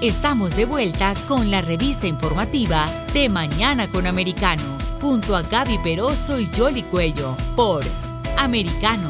Estamos 0.00 0.54
de 0.54 0.64
vuelta 0.64 1.12
con 1.26 1.50
la 1.50 1.60
revista 1.60 2.06
informativa 2.06 2.86
de 3.12 3.28
Mañana 3.28 3.88
con 3.88 4.06
Americano, 4.06 4.62
junto 5.00 5.34
a 5.34 5.42
Gaby 5.42 5.78
Peroso 5.78 6.38
y 6.38 6.46
Jolly 6.56 6.84
Cuello, 6.84 7.36
por 7.56 7.82
Americano. 8.36 9.08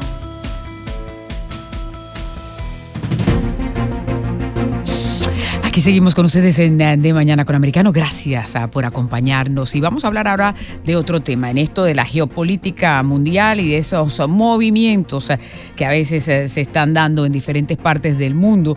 Aquí 5.61 5.79
seguimos 5.79 6.15
con 6.15 6.25
ustedes 6.25 6.57
en 6.57 6.81
eh, 6.81 6.97
De 6.97 7.13
Mañana 7.13 7.45
con 7.45 7.55
Americano. 7.55 7.91
Gracias 7.91 8.55
ah, 8.55 8.71
por 8.71 8.83
acompañarnos. 8.83 9.75
Y 9.75 9.81
vamos 9.81 10.03
a 10.03 10.07
hablar 10.07 10.27
ahora 10.27 10.55
de 10.83 10.95
otro 10.95 11.21
tema, 11.21 11.51
en 11.51 11.59
esto 11.59 11.83
de 11.83 11.93
la 11.93 12.03
geopolítica 12.03 13.03
mundial 13.03 13.59
y 13.59 13.69
de 13.69 13.77
esos 13.77 14.27
movimientos 14.27 15.29
eh, 15.29 15.39
que 15.75 15.85
a 15.85 15.89
veces 15.89 16.27
eh, 16.27 16.47
se 16.47 16.61
están 16.61 16.95
dando 16.95 17.27
en 17.27 17.31
diferentes 17.31 17.77
partes 17.77 18.17
del 18.17 18.33
mundo 18.33 18.75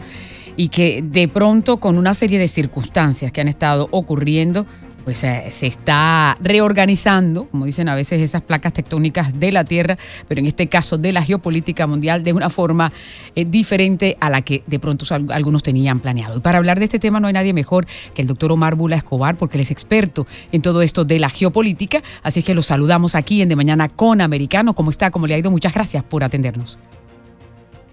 y 0.57 0.69
que 0.69 1.03
de 1.03 1.29
pronto 1.29 1.79
con 1.79 1.99
una 1.99 2.15
serie 2.15 2.39
de 2.39 2.49
circunstancias 2.49 3.33
que 3.33 3.41
han 3.41 3.49
estado 3.49 3.89
ocurriendo, 3.91 4.67
pues 5.05 5.25
eh, 5.25 5.47
se 5.51 5.67
está 5.67 6.37
reorganizando, 6.41 7.47
como 7.49 7.67
dicen 7.67 7.89
a 7.89 7.95
veces 7.95 8.21
esas 8.21 8.43
placas 8.43 8.73
tectónicas 8.73 9.39
de 9.39 9.53
la 9.53 9.65
Tierra, 9.65 9.99
pero 10.29 10.41
en 10.41 10.47
este 10.47 10.69
caso 10.69 10.99
de 10.99 11.13
la 11.13 11.23
geopolítica 11.23 11.87
mundial 11.87 12.23
de 12.23 12.33
una 12.33 12.51
forma 12.51 12.93
eh, 13.35 13.45
diferente 13.45 14.17
a 14.21 14.31
la 14.31 14.43
que 14.43 14.63
de 14.67 14.79
pronto 14.79 15.05
algunos 15.31 15.63
tenían 15.63 16.01
planeado. 16.01 16.37
Y 16.37 16.41
para 16.41 16.59
hablar 16.59 16.79
de 16.79 16.85
este 16.87 16.99
tema 16.99 17.21
no 17.21 17.27
hay 17.27 17.33
nadie 17.33 17.53
mejor 17.53 17.87
que 18.15 18.23
el 18.23 18.29
doctor 18.29 18.53
Omar 18.53 18.75
Bula 18.75 18.97
Escobar, 18.97 19.37
porque 19.37 19.57
él 19.57 19.63
es 19.63 19.71
experto 19.71 20.27
en 20.53 20.63
todo 20.63 20.83
esto 20.83 21.05
de 21.05 21.19
la 21.19 21.29
geopolítica, 21.29 22.03
así 22.23 22.43
que 22.43 22.55
lo 22.55 22.63
saludamos 22.63 23.15
aquí 23.15 23.43
en 23.43 23.49
De 23.49 23.57
Mañana 23.57 23.89
con 23.89 24.21
Americano. 24.21 24.75
¿Cómo 24.75 24.91
está? 24.91 25.11
¿Cómo 25.11 25.27
le 25.27 25.35
ha 25.35 25.39
ido? 25.39 25.51
Muchas 25.51 25.75
gracias 25.75 26.05
por 26.05 26.25
atendernos. 26.25 26.79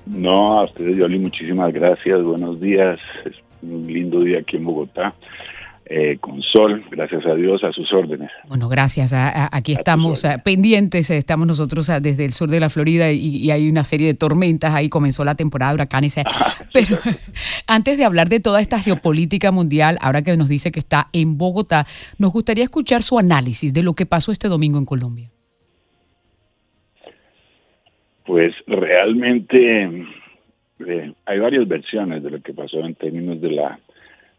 No, 0.09 0.59
a 0.59 0.65
ustedes, 0.65 0.97
Yoli, 0.97 1.19
muchísimas 1.19 1.71
gracias. 1.71 2.21
Buenos 2.23 2.59
días. 2.59 2.99
Es 3.25 3.35
un 3.61 3.85
lindo 3.87 4.21
día 4.21 4.39
aquí 4.39 4.57
en 4.57 4.65
Bogotá. 4.65 5.13
Eh, 5.91 6.19
con 6.19 6.39
sol, 6.43 6.83
gracias 6.91 7.25
a 7.25 7.33
Dios, 7.33 7.63
a 7.63 7.71
sus 7.71 7.91
órdenes. 7.91 8.29
Bueno, 8.47 8.69
gracias. 8.69 9.11
aquí 9.11 9.73
estamos 9.73 10.23
pendientes, 10.43 11.09
estamos 11.09 11.47
nosotros 11.47 11.91
desde 11.99 12.25
el 12.25 12.31
sur 12.31 12.47
de 12.47 12.59
la 12.59 12.69
Florida 12.69 13.11
y, 13.11 13.49
hay 13.49 13.67
una 13.67 13.83
serie 13.83 14.05
de 14.05 14.13
tormentas, 14.13 14.75
ahí 14.75 14.87
comenzó 14.87 15.23
la 15.23 15.33
temporada 15.33 15.71
de 15.71 15.75
huracanes. 15.75 16.15
Ah, 16.25 16.53
pero 16.73 16.97
antes 17.67 17.97
de 17.97 18.05
hablar 18.05 18.29
de 18.29 18.39
toda 18.39 18.61
esta 18.61 18.79
geopolítica 18.79 19.51
mundial, 19.51 19.97
ahora 19.99 20.21
que 20.21 20.37
nos 20.37 20.47
dice 20.47 20.71
que 20.71 20.79
está 20.79 21.07
en 21.11 21.39
Bogotá, 21.39 21.87
nos 22.19 22.31
gustaría 22.31 22.63
escuchar 22.63 23.01
su 23.01 23.17
análisis 23.17 23.73
de 23.73 23.81
lo 23.81 23.93
que 23.93 24.05
pasó 24.05 24.31
este 24.31 24.47
domingo 24.47 24.77
en 24.77 24.85
Colombia. 24.85 25.31
Pues 28.29 28.53
realmente 28.67 30.05
eh, 30.85 31.13
hay 31.25 31.39
varias 31.39 31.67
versiones 31.67 32.21
de 32.21 32.29
lo 32.29 32.39
que 32.43 32.53
pasó 32.53 32.79
en 32.81 32.93
términos 32.93 33.41
de 33.41 33.49
la, 33.49 33.79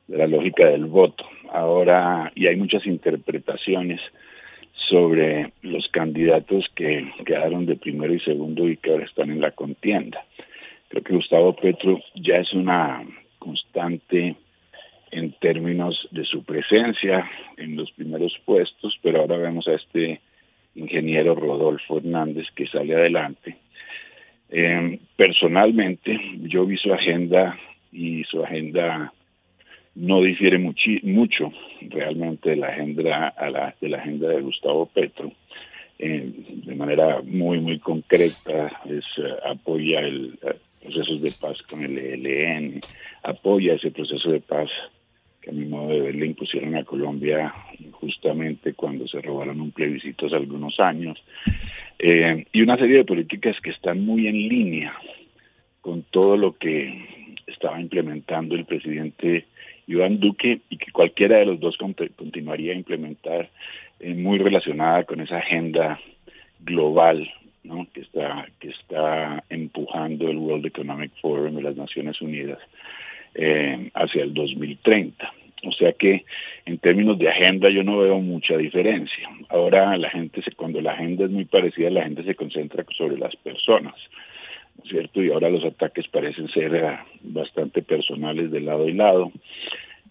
de 0.07 0.17
la 0.17 0.29
lógica 0.29 0.65
del 0.67 0.85
voto. 0.85 1.25
Ahora, 1.53 2.31
y 2.37 2.47
hay 2.47 2.55
muchas 2.55 2.87
interpretaciones 2.87 4.01
sobre 4.89 5.53
los 5.63 5.89
candidatos 5.89 6.67
que 6.77 7.05
quedaron 7.27 7.67
de 7.67 7.75
primero 7.75 8.15
y 8.15 8.21
segundo 8.21 8.69
y 8.69 8.77
que 8.77 8.93
ahora 8.93 9.07
están 9.07 9.33
en 9.33 9.41
la 9.41 9.51
contienda. 9.51 10.25
Creo 10.89 11.03
que 11.03 11.17
Gustavo 11.17 11.57
Petro 11.57 12.01
ya 12.15 12.37
es 12.37 12.53
una 12.53 13.03
constante 13.41 14.37
en 15.11 15.33
términos 15.41 16.07
de 16.13 16.25
su 16.27 16.45
presencia 16.45 17.29
en 17.57 17.75
los 17.75 17.91
primeros 17.91 18.39
puestos, 18.45 18.97
pero 19.03 19.23
ahora 19.23 19.37
vemos 19.37 19.67
a 19.67 19.75
este 19.75 20.21
ingeniero 20.77 21.35
Rodolfo 21.35 21.99
Hernández 21.99 22.47
que 22.55 22.69
sale 22.69 22.95
adelante 22.95 23.57
eh, 24.51 24.99
personalmente, 25.17 26.19
yo 26.43 26.67
vi 26.67 26.77
su 26.77 26.93
agenda 26.93 27.59
y 27.93 28.25
su 28.25 28.43
agenda 28.43 29.13
no 29.95 30.23
difiere 30.23 30.59
mucho 30.59 31.53
realmente 31.81 32.51
de 32.51 32.57
la 32.57 32.69
agenda 32.69 33.29
a 33.29 33.51
la, 33.51 33.75
de 33.81 33.89
la 33.89 33.99
agenda 33.99 34.29
de 34.29 34.41
Gustavo 34.41 34.87
Petro. 34.87 35.33
Eh, 35.99 36.33
de 36.65 36.75
manera 36.75 37.21
muy 37.23 37.61
muy 37.61 37.79
concreta 37.79 38.73
es 38.87 39.05
eh, 39.19 39.35
apoya 39.45 40.01
el 40.01 40.39
procesos 40.81 41.21
de 41.21 41.31
paz 41.39 41.59
con 41.69 41.85
el 41.85 41.99
ELN, 41.99 42.81
apoya 43.23 43.75
ese 43.75 43.91
proceso 43.91 44.31
de 44.31 44.41
paz 44.41 44.71
que 45.43 45.51
a 45.51 45.53
mi 45.53 45.67
modo 45.67 45.89
de 45.89 46.01
ver 46.01 46.15
le 46.15 46.27
impusieron 46.27 46.75
a 46.75 46.85
Colombia 46.85 47.53
justamente 47.93 48.75
cuando 48.75 49.07
se 49.09 49.21
robaron 49.21 49.61
un 49.61 49.71
plebiscito 49.73 50.27
hace 50.27 50.37
algunos 50.37 50.79
años, 50.81 51.23
eh, 52.03 52.47
y 52.53 52.63
una 52.63 52.79
serie 52.79 52.99
de 52.99 53.05
políticas 53.05 53.61
que 53.61 53.71
están 53.71 54.05
muy 54.05 54.27
en 54.27 54.49
línea 54.49 54.95
con 55.83 56.03
todo 56.03 56.37
lo 56.37 56.57
que 56.57 57.37
estaba 57.47 57.81
implementando 57.81 58.55
el 58.55 58.65
presidente 58.65 59.45
Iván 59.87 60.19
Duque 60.19 60.61
y 60.71 60.79
que 60.79 60.93
cualquiera 60.93 61.39
de 61.39 61.47
los 61.47 61.61
dos 61.61 61.77
continuaría 61.77 62.73
a 62.73 62.77
implementar 62.77 63.51
eh, 63.99 64.15
muy 64.15 64.39
relacionada 64.39 65.05
con 65.05 65.21
esa 65.21 65.39
agenda 65.39 66.01
global 66.61 67.31
que 67.93 68.01
está 68.01 68.49
que 68.59 68.71
está 68.71 69.45
empujando 69.51 70.29
el 70.31 70.39
World 70.39 70.67
Economic 70.67 71.13
Forum 71.21 71.57
de 71.57 71.63
las 71.63 71.77
Naciones 71.77 72.21
Unidas 72.23 72.59
eh, 73.35 73.91
hacia 73.95 74.23
el 74.23 74.33
2030. 74.33 75.33
O 75.65 75.73
sea 75.73 75.93
que 75.93 76.25
en 76.65 76.79
términos 76.79 77.19
de 77.19 77.29
agenda 77.29 77.69
yo 77.71 77.83
no 77.83 77.99
veo 77.99 78.19
mucha 78.21 78.57
diferencia. 78.57 79.29
Ahora 79.49 79.97
la 79.97 80.11
gente, 80.11 80.43
se, 80.43 80.53
cuando 80.53 80.81
la 80.81 80.93
agenda 80.93 81.25
es 81.25 81.31
muy 81.31 81.45
parecida, 81.45 81.91
la 81.91 82.05
gente 82.05 82.23
se 82.25 82.35
concentra 82.35 82.85
sobre 82.97 83.19
las 83.19 83.35
personas, 83.37 83.95
¿no 84.77 84.85
es 84.85 84.91
cierto? 84.91 85.23
Y 85.23 85.31
ahora 85.31 85.51
los 85.51 85.65
ataques 85.65 86.09
parecen 86.09 86.49
ser 86.49 86.75
eh, 86.75 86.99
bastante 87.23 87.83
personales 87.83 88.51
de 88.51 88.61
lado 88.61 88.89
y 88.89 88.95
lado. 88.95 89.33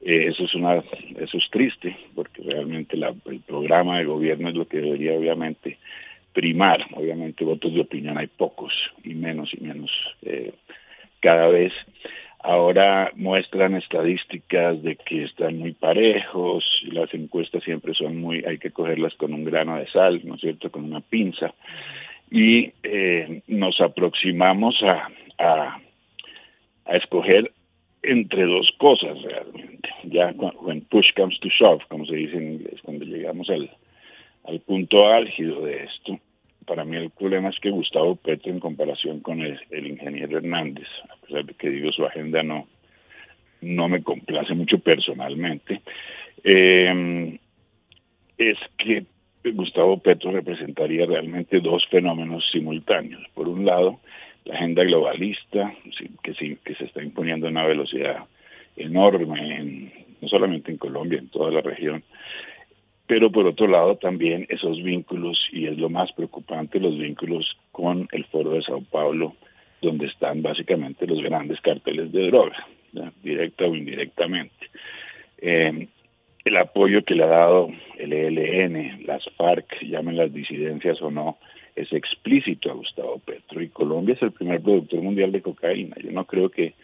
Eh, 0.02 0.28
eso 0.28 0.46
es 0.46 0.56
una, 0.56 0.76
eso 0.76 1.38
es 1.38 1.50
triste, 1.52 1.96
porque 2.16 2.42
realmente 2.44 2.96
el 2.96 3.42
programa 3.42 4.00
de 4.00 4.06
gobierno 4.06 4.50
es 4.50 4.56
lo 4.56 4.68
que 4.68 4.78
debería 4.78 5.14
obviamente 5.14 5.78
primar. 6.34 6.86
Obviamente 6.94 7.44
votos 7.44 7.74
de 7.74 7.82
opinión 7.82 8.18
hay 8.18 8.28
pocos 8.28 8.74
y 9.04 9.14
menos 9.14 9.52
y 9.54 9.62
menos 9.62 9.92
eh, 10.22 10.54
cada 11.20 11.48
vez. 11.48 11.74
Ahora 12.42 13.12
muestran 13.16 13.76
estadísticas 13.76 14.82
de 14.82 14.96
que 14.96 15.26
están 15.26 15.60
muy 15.60 15.74
parejos, 15.74 16.64
las 16.84 17.14
encuestas 17.14 17.64
siempre 17.64 17.94
son 17.94 18.18
muy, 18.18 18.44
hay 18.46 18.58
que 18.58 18.72
cogerlas 18.72 19.14
con 19.16 19.34
un 19.34 19.44
grano 19.44 19.78
de 19.78 19.88
sal, 19.88 20.22
¿no 20.24 20.36
es 20.36 20.42
cierto?, 20.42 20.72
con 20.72 20.86
una 20.86 21.02
pinza, 21.02 21.54
y 22.32 22.72
eh, 22.84 23.42
nos 23.48 23.82
aproximamos 23.82 24.82
a, 24.84 25.10
a, 25.38 25.82
a 26.86 26.96
escoger 26.96 27.52
entre 28.04 28.46
dos 28.46 28.72
cosas 28.78 29.22
realmente. 29.22 29.90
Ya 30.04 30.32
when 30.62 30.82
push 30.86 31.12
comes 31.18 31.38
to 31.42 31.50
shove, 31.50 31.82
como 31.90 32.06
se 32.06 32.16
dice 32.16 32.38
en 32.38 32.54
inglés, 32.54 32.80
cuando 32.84 33.04
llegamos 33.04 33.50
al, 33.50 33.70
al 34.46 34.60
punto 34.62 35.08
álgido 35.08 35.66
de 35.66 35.84
esto, 35.84 36.20
para 36.66 36.86
mí 36.86 36.98
el 36.98 37.10
problema 37.10 37.50
es 37.50 37.60
que 37.60 37.70
Gustavo 37.70 38.16
Petro, 38.16 38.52
en 38.52 38.60
comparación 38.60 39.22
con 39.22 39.42
el, 39.42 39.60
ingeniero 39.72 40.38
Hernández, 40.38 40.88
a 41.10 41.16
pesar 41.26 41.46
de 41.46 41.54
que 41.54 41.70
digo 41.70 41.92
su 41.92 42.06
agenda 42.06 42.44
no, 42.44 42.68
no 43.62 43.88
me 43.88 44.04
complace 44.04 44.54
mucho 44.54 44.80
personalmente, 44.80 45.82
eh, 46.44 47.40
es 48.38 48.58
que 48.78 49.06
Gustavo 49.52 50.00
Petro 50.00 50.32
representaría 50.32 51.06
realmente 51.06 51.60
dos 51.60 51.86
fenómenos 51.90 52.50
simultáneos. 52.52 53.24
Por 53.34 53.48
un 53.48 53.66
lado, 53.66 54.00
la 54.46 54.56
agenda 54.56 54.84
globalista, 54.84 55.74
que, 56.24 56.58
que 56.64 56.76
se 56.76 56.86
está 56.86 57.02
imponiendo 57.04 57.48
a 57.48 57.52
una 57.52 57.66
velocidad 57.66 58.26
enorme, 58.76 59.92
no 60.22 60.28
solamente 60.28 60.72
en 60.72 60.78
Colombia, 60.78 61.20
en 61.20 61.30
toda 61.30 61.52
la 61.52 61.62
región, 61.62 62.04
pero 63.10 63.32
por 63.32 63.48
otro 63.48 63.66
lado 63.66 63.96
también 63.96 64.46
esos 64.50 64.84
vínculos, 64.84 65.36
y 65.52 65.66
es 65.66 65.76
lo 65.80 65.90
más 65.90 66.12
preocupante, 66.12 66.80
los 66.80 66.96
vínculos 66.96 67.58
con 67.72 68.08
el 68.12 68.24
Foro 68.26 68.52
de 68.52 68.62
Sao 68.62 68.84
Paulo, 68.84 69.34
donde 69.82 70.06
están 70.06 70.44
básicamente 70.44 71.08
los 71.08 71.20
grandes 71.20 71.60
carteles 71.60 72.12
de 72.12 72.28
droga, 72.28 72.68
directa 73.24 73.66
o 73.66 73.76
indirectamente. 73.76 74.54
Eh, 75.40 75.88
el 76.46 76.58
apoyo 76.58 77.04
que 77.04 77.16
le 77.16 77.24
ha 77.24 77.30
dado 77.30 77.72
el 77.98 78.14
ELN, 78.14 79.04
las 79.08 79.24
FARC, 79.38 79.82
llamen 79.82 80.16
las 80.16 80.32
disidencias 80.32 81.02
o 81.02 81.10
no, 81.10 81.40
es 81.76 81.92
explícito 81.92 82.70
a 82.70 82.76
Gustavo 82.76 83.18
Petro. 83.26 83.60
Y 83.64 83.70
Colombia 83.70 84.14
es 84.14 84.22
el 84.22 84.34
primer 84.34 84.62
productor 84.62 85.02
mundial 85.02 85.32
de 85.32 85.42
cocaína. 85.42 85.96
Yo 86.00 86.12
no 86.12 86.26
creo 86.26 86.50
que, 86.50 86.76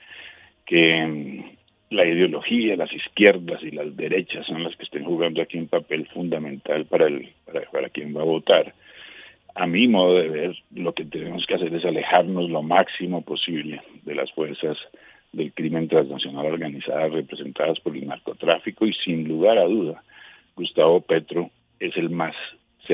que 0.66 1.44
la 1.90 2.06
ideología, 2.06 2.76
las 2.76 2.92
izquierdas 2.92 3.62
y 3.64 3.72
las 3.72 3.96
derechas 3.96 4.46
son 4.48 4.64
las 4.64 4.76
que 4.76 4.84
estén 4.84 5.04
jugando 5.04 5.42
aquí 5.42 5.58
un 5.58 5.68
papel 5.68 6.08
fundamental 6.08 6.86
para, 6.86 7.08
el, 7.08 7.30
para, 7.72 7.90
quien 7.90 8.16
va 8.16 8.22
a 8.22 8.26
votar. 8.26 8.74
A 9.54 9.68
mi 9.68 9.88
modo 9.88 10.16
de 10.16 10.30
ver, 10.30 10.56
lo 10.74 10.94
que 10.94 11.06
tenemos 11.06 11.46
que 11.46 11.56
hacer 11.56 11.74
es 11.74 11.86
alejarnos 11.86 12.50
lo 12.50 12.62
máximo 12.62 13.22
posible 13.22 13.82
de 14.04 14.16
las 14.16 14.32
fuerzas 14.32 14.78
del 15.32 15.54
crimen 15.54 15.88
transnacional 15.88 16.46
organizada 16.46 17.08
representadas 17.08 17.80
por 17.80 17.96
el 17.96 18.08
narcotráfico 18.08 18.86
y 18.86 18.94
sin 18.94 19.28
lugar 19.28 19.58
a 19.58 19.66
duda, 19.66 20.04
Gustavo 20.56 21.02
Petro 21.02 21.50
es 21.80 21.96
el 21.98 22.10
más 22.10 22.36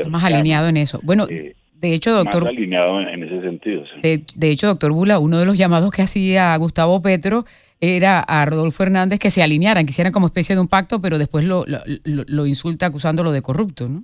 más 0.07 0.23
alineado 0.23 0.69
en 0.69 0.77
eso. 0.77 0.99
Bueno, 1.03 1.27
eh, 1.29 1.53
De 1.73 1.93
hecho, 1.93 2.11
doctor. 2.11 2.43
Más 2.43 2.53
alineado 2.53 3.01
en, 3.01 3.23
ese 3.23 3.41
sentido. 3.41 3.83
De, 4.01 4.49
hecho, 4.49 4.67
doctor 4.67 4.91
Bula, 4.91 5.19
uno 5.19 5.39
de 5.39 5.45
los 5.45 5.57
llamados 5.57 5.91
que 5.91 6.01
hacía 6.01 6.55
Gustavo 6.57 7.01
Petro 7.01 7.45
era 7.81 8.19
a 8.19 8.45
Rodolfo 8.45 8.83
Hernández 8.83 9.19
que 9.19 9.31
se 9.31 9.41
alinearan, 9.41 9.85
que 9.85 9.89
hicieran 9.89 10.13
como 10.13 10.27
especie 10.27 10.55
de 10.55 10.61
un 10.61 10.67
pacto, 10.67 11.01
pero 11.01 11.17
después 11.17 11.43
lo, 11.43 11.65
lo, 11.65 12.45
insulta 12.45 12.85
acusándolo 12.85 13.31
de 13.31 13.41
corrupto, 13.41 13.89
¿no? 13.89 14.03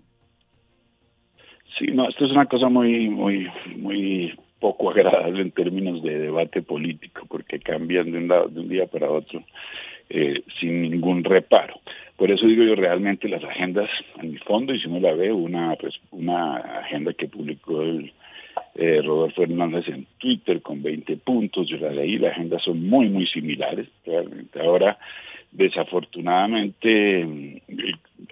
Sí, 1.77 1.85
no, 1.93 2.09
esto 2.09 2.25
es 2.25 2.31
una 2.31 2.47
cosa 2.47 2.69
muy, 2.69 3.07
muy, 3.07 3.47
muy 3.75 4.33
poco 4.59 4.89
agradable 4.89 5.43
en 5.43 5.51
términos 5.51 6.01
de 6.01 6.17
debate 6.17 6.63
político, 6.63 7.27
porque 7.29 7.59
cambian 7.59 8.11
de 8.11 8.17
un, 8.17 8.27
de 8.27 8.59
un 8.59 8.67
día 8.67 8.87
para 8.87 9.11
otro 9.11 9.43
eh, 10.09 10.41
sin 10.59 10.81
ningún 10.81 11.23
reparo. 11.23 11.79
Por 12.15 12.31
eso 12.31 12.47
digo 12.47 12.63
yo 12.63 12.75
realmente 12.75 13.29
las 13.29 13.43
agendas, 13.43 13.89
en 14.19 14.31
mi 14.31 14.37
fondo, 14.37 14.73
y 14.73 14.79
si 14.79 14.89
no 14.89 14.99
la 14.99 15.13
veo, 15.13 15.35
una, 15.35 15.75
pues, 15.75 15.93
una 16.09 16.55
agenda 16.79 17.13
que 17.13 17.27
publicó 17.27 17.81
el 17.83 18.11
eh, 18.75 19.01
Rodolfo 19.01 19.43
Hernández 19.43 19.87
en 19.87 20.05
Twitter 20.17 20.61
con 20.61 20.83
20 20.83 21.17
puntos, 21.17 21.67
yo 21.67 21.77
la 21.77 21.91
leí, 21.91 22.17
las 22.17 22.33
agendas 22.33 22.63
son 22.63 22.87
muy, 22.87 23.09
muy 23.09 23.27
similares, 23.27 23.87
realmente. 24.05 24.59
Ahora, 24.59 24.97
desafortunadamente, 25.51 27.61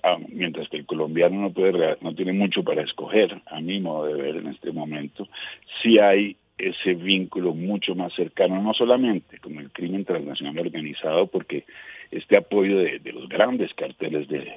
ah, 0.03 0.17
mientras 0.29 0.69
que 0.69 0.77
el 0.77 0.85
colombiano 0.85 1.41
no 1.41 1.51
puede 1.51 1.97
no 2.01 2.13
tiene 2.13 2.33
mucho 2.33 2.63
para 2.63 2.83
escoger, 2.83 3.41
a 3.47 3.59
mi 3.61 3.79
modo 3.79 4.05
de 4.05 4.21
ver 4.21 4.35
en 4.37 4.47
este 4.47 4.71
momento, 4.71 5.27
sí 5.81 5.99
hay 5.99 6.35
ese 6.57 6.93
vínculo 6.93 7.53
mucho 7.53 7.95
más 7.95 8.13
cercano, 8.13 8.61
no 8.61 8.73
solamente 8.73 9.39
con 9.39 9.57
el 9.57 9.71
crimen 9.71 10.05
transnacional 10.05 10.59
organizado, 10.59 11.27
porque 11.27 11.65
este 12.11 12.37
apoyo 12.37 12.77
de, 12.77 12.99
los 13.13 13.27
grandes 13.29 13.73
carteles 13.73 14.27
de, 14.27 14.53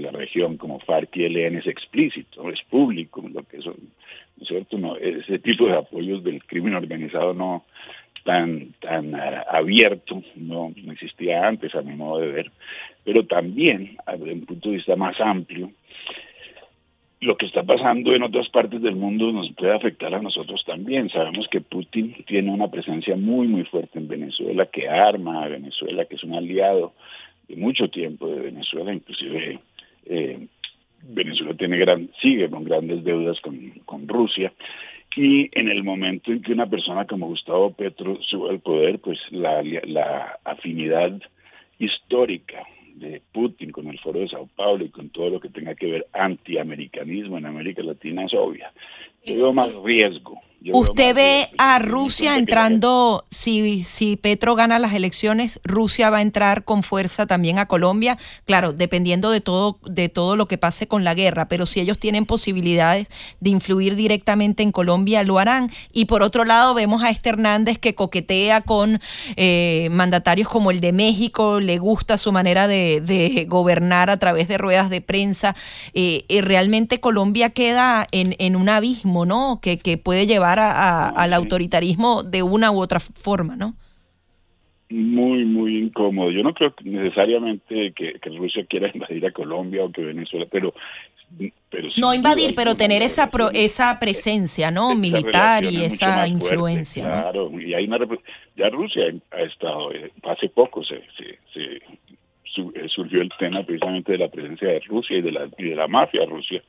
la 0.00 0.10
región 0.10 0.56
como 0.56 0.80
FARC 0.80 1.16
y 1.16 1.24
ELN 1.24 1.58
es 1.58 1.66
explícito, 1.66 2.48
es 2.50 2.60
público, 2.62 3.22
lo 3.32 3.42
que 3.42 3.60
son, 3.60 3.76
¿no 4.36 4.42
es 4.42 4.48
cierto? 4.48 4.78
No, 4.78 4.96
ese 4.96 5.38
tipo 5.38 5.66
de 5.66 5.76
apoyos 5.76 6.24
del 6.24 6.42
crimen 6.44 6.74
organizado 6.74 7.34
no 7.34 7.64
tan 8.24 8.72
tan 8.80 9.14
eh, 9.14 9.42
abierto 9.50 10.22
no, 10.36 10.72
no 10.76 10.92
existía 10.92 11.46
antes 11.46 11.74
a 11.74 11.82
mi 11.82 11.94
modo 11.94 12.20
de 12.20 12.28
ver, 12.28 12.50
pero 13.04 13.26
también 13.26 13.96
desde 14.06 14.32
un 14.32 14.46
punto 14.46 14.70
de 14.70 14.76
vista 14.76 14.96
más 14.96 15.18
amplio 15.20 15.70
lo 17.20 17.36
que 17.36 17.46
está 17.46 17.62
pasando 17.62 18.14
en 18.14 18.22
otras 18.22 18.48
partes 18.48 18.80
del 18.80 18.96
mundo 18.96 19.30
nos 19.30 19.52
puede 19.52 19.74
afectar 19.74 20.14
a 20.14 20.22
nosotros 20.22 20.64
también. 20.64 21.10
Sabemos 21.10 21.46
que 21.48 21.60
Putin 21.60 22.16
tiene 22.26 22.50
una 22.50 22.68
presencia 22.68 23.14
muy, 23.14 23.46
muy 23.46 23.64
fuerte 23.64 23.98
en 23.98 24.08
Venezuela, 24.08 24.66
que 24.66 24.88
arma 24.88 25.44
a 25.44 25.48
Venezuela, 25.48 26.06
que 26.06 26.16
es 26.16 26.24
un 26.24 26.34
aliado 26.34 26.94
de 27.46 27.56
mucho 27.56 27.88
tiempo 27.88 28.26
de 28.28 28.40
Venezuela, 28.40 28.94
inclusive 28.94 29.58
eh, 30.06 30.46
Venezuela 31.02 31.54
tiene 31.54 31.76
gran, 31.76 32.08
sigue 32.22 32.48
con 32.48 32.64
grandes 32.64 33.04
deudas 33.04 33.38
con, 33.40 33.70
con 33.84 34.08
Rusia. 34.08 34.52
Y 35.14 35.50
en 35.58 35.68
el 35.68 35.82
momento 35.82 36.32
en 36.32 36.40
que 36.40 36.52
una 36.52 36.70
persona 36.70 37.04
como 37.06 37.26
Gustavo 37.26 37.72
Petro 37.72 38.18
sube 38.22 38.50
al 38.50 38.60
poder, 38.60 38.98
pues 39.00 39.18
la, 39.30 39.62
la 39.62 40.38
afinidad 40.44 41.20
histórica 41.78 42.64
de 42.94 43.22
Putin 43.32 43.70
con 43.70 43.88
el 43.88 43.98
Foro 43.98 44.20
de 44.20 44.28
Sao 44.28 44.48
Paulo 44.56 44.84
y 44.84 44.90
con 44.90 45.10
todo 45.10 45.30
lo 45.30 45.40
que 45.40 45.48
tenga 45.48 45.74
que 45.74 45.86
ver 45.86 46.06
antiamericanismo 46.12 47.38
en 47.38 47.46
América 47.46 47.82
Latina 47.82 48.24
es 48.24 48.34
obvia. 48.34 48.72
Yo 49.24 49.34
veo 49.34 49.52
más 49.52 49.74
riesgo 49.74 50.40
¿Usted 50.72 51.14
ve 51.14 51.48
a 51.56 51.78
Rusia 51.78 52.36
entrando, 52.36 53.24
si, 53.30 53.82
si 53.82 54.16
Petro 54.16 54.54
gana 54.56 54.78
las 54.78 54.92
elecciones, 54.92 55.58
Rusia 55.64 56.10
va 56.10 56.18
a 56.18 56.22
entrar 56.22 56.64
con 56.64 56.82
fuerza 56.82 57.26
también 57.26 57.58
a 57.58 57.66
Colombia? 57.66 58.18
Claro, 58.44 58.74
dependiendo 58.74 59.30
de 59.30 59.40
todo, 59.40 59.78
de 59.86 60.10
todo 60.10 60.36
lo 60.36 60.46
que 60.46 60.58
pase 60.58 60.86
con 60.86 61.02
la 61.02 61.14
guerra, 61.14 61.48
pero 61.48 61.64
si 61.64 61.80
ellos 61.80 61.98
tienen 61.98 62.26
posibilidades 62.26 63.08
de 63.40 63.50
influir 63.50 63.96
directamente 63.96 64.62
en 64.62 64.70
Colombia, 64.70 65.22
lo 65.22 65.38
harán. 65.38 65.70
Y 65.94 66.04
por 66.04 66.22
otro 66.22 66.44
lado, 66.44 66.74
vemos 66.74 67.02
a 67.02 67.08
este 67.08 67.30
Hernández 67.30 67.78
que 67.78 67.94
coquetea 67.94 68.60
con 68.60 69.00
eh, 69.36 69.88
mandatarios 69.92 70.48
como 70.48 70.70
el 70.70 70.80
de 70.80 70.92
México, 70.92 71.60
le 71.60 71.78
gusta 71.78 72.18
su 72.18 72.32
manera 72.32 72.68
de, 72.68 72.79
de 73.00 73.46
gobernar 73.48 74.10
a 74.10 74.18
través 74.18 74.48
de 74.48 74.58
ruedas 74.58 74.90
de 74.90 75.00
prensa. 75.00 75.54
Eh, 75.94 76.22
y 76.28 76.40
realmente 76.40 77.00
Colombia 77.00 77.50
queda 77.50 78.06
en, 78.12 78.34
en 78.38 78.56
un 78.56 78.68
abismo, 78.68 79.26
¿no? 79.26 79.60
Que, 79.62 79.78
que 79.78 79.98
puede 79.98 80.26
llevar 80.26 80.58
al 80.58 81.32
autoritarismo 81.32 82.22
de 82.22 82.42
una 82.42 82.70
u 82.70 82.80
otra 82.80 83.00
forma, 83.00 83.56
¿no? 83.56 83.74
Muy, 84.90 85.44
muy 85.44 85.78
incómodo. 85.78 86.32
Yo 86.32 86.42
no 86.42 86.52
creo 86.52 86.74
necesariamente 86.82 87.92
que, 87.94 88.18
Rusia 88.36 88.64
quiera 88.68 88.90
invadir 88.94 89.24
a 89.26 89.32
Colombia 89.32 89.84
o 89.84 89.92
que 89.92 90.02
Venezuela, 90.02 90.46
pero 90.50 90.74
no 91.96 92.12
invadir, 92.12 92.54
pero 92.56 92.74
tener 92.74 93.02
esa 93.02 93.30
esa 93.54 94.00
presencia, 94.00 94.72
¿no? 94.72 94.96
Militar 94.96 95.64
y 95.64 95.84
esa 95.84 96.26
influencia. 96.26 97.04
claro, 97.04 97.52
y 97.60 97.72
hay 97.72 97.84
una 97.84 97.98
ya 98.56 98.68
Rusia 98.68 99.04
ha 99.30 99.42
estado 99.42 99.92
eh, 99.92 100.10
hace 100.24 100.48
poco 100.48 100.82
se, 100.82 101.00
se, 101.16 101.80
eh, 102.56 102.88
surgió 102.88 103.22
el 103.22 103.30
tema 103.38 103.62
precisamente 103.62 104.12
de 104.12 104.18
la 104.18 104.28
presencia 104.28 104.68
de 104.68 104.80
Rusia 104.80 105.18
y 105.18 105.22
de 105.22 105.32
la 105.32 105.48
y 105.58 105.64
de 105.64 105.76
la 105.76 105.88
mafia 105.88 106.24
Rusia 106.26 106.62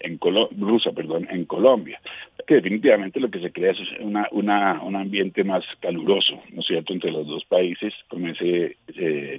en 0.00 0.18
rusa, 0.20 0.92
perdón, 0.92 1.26
en 1.30 1.44
Colombia, 1.46 2.00
que 2.46 2.56
definitivamente 2.56 3.20
lo 3.20 3.30
que 3.30 3.40
se 3.40 3.52
crea 3.52 3.72
es 3.72 3.78
una, 4.00 4.28
un 4.30 4.96
ambiente 4.96 5.44
más 5.44 5.64
caluroso, 5.80 6.40
¿no 6.52 6.60
es 6.60 6.66
cierto?, 6.66 6.92
entre 6.92 7.10
los 7.10 7.26
dos 7.26 7.44
países 7.46 7.92
con 8.08 8.26
ese, 8.26 8.76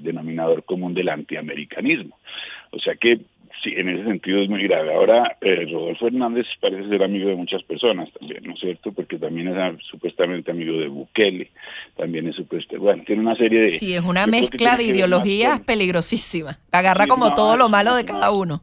denominador 0.02 0.64
común 0.64 0.94
del 0.94 1.10
antiamericanismo. 1.10 2.18
O 2.72 2.80
sea 2.80 2.96
que 2.96 3.20
sí, 3.68 3.74
en 3.78 3.90
ese 3.90 4.04
sentido 4.06 4.42
es 4.42 4.50
muy 4.50 4.64
grave. 4.64 4.94
Ahora, 4.94 5.38
eh, 5.42 5.68
Rodolfo 5.72 6.08
Hernández 6.08 6.46
parece 6.62 6.88
ser 6.88 7.04
amigo 7.04 7.30
de 7.30 7.36
muchas 7.36 7.64
personas 7.64 8.10
también, 8.14 8.44
¿no 8.44 8.54
es 8.54 8.60
cierto? 8.60 8.92
Porque 8.92 9.18
también 9.18 9.48
es 9.48 9.84
supuestamente 9.90 10.52
amigo 10.52 10.78
de 10.80 10.88
Bukele, 10.88 11.52
también 11.96 12.28
es 12.28 12.36
supuestamente, 12.36 12.78
bueno, 12.78 13.04
tiene 13.06 13.22
una 13.22 13.36
serie 13.36 13.62
de... 13.62 13.72
Sí, 13.74 13.94
es 13.94 14.02
una 14.02 14.28
mezcla 14.28 14.78
de 14.78 14.84
ideologías 14.84 15.60
peligrosísima. 15.62 16.60
Agarra 16.72 17.08
como 17.08 17.32
todo 17.32 17.58
lo 17.58 17.70
malo 17.70 17.96
de 17.96 18.06
cada 18.06 18.32
uno. 18.32 18.62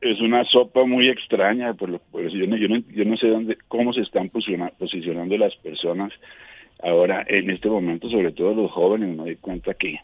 es 0.00 0.20
una 0.20 0.44
sopa 0.44 0.84
muy 0.84 1.08
extraña, 1.08 1.74
por 1.74 1.88
lo, 1.88 1.98
por 1.98 2.24
eso 2.24 2.36
yo, 2.36 2.46
no, 2.46 2.56
yo, 2.56 2.68
no, 2.68 2.78
yo 2.92 3.04
no 3.04 3.16
sé 3.16 3.28
dónde, 3.28 3.58
cómo 3.68 3.92
se 3.92 4.02
están 4.02 4.30
posicionando 4.30 5.36
las 5.36 5.54
personas 5.56 6.12
ahora 6.82 7.24
en 7.28 7.50
este 7.50 7.68
momento, 7.68 8.08
sobre 8.10 8.32
todo 8.32 8.54
los 8.54 8.70
jóvenes, 8.70 9.16
me 9.16 9.24
doy 9.24 9.36
cuenta 9.36 9.74
que 9.74 9.98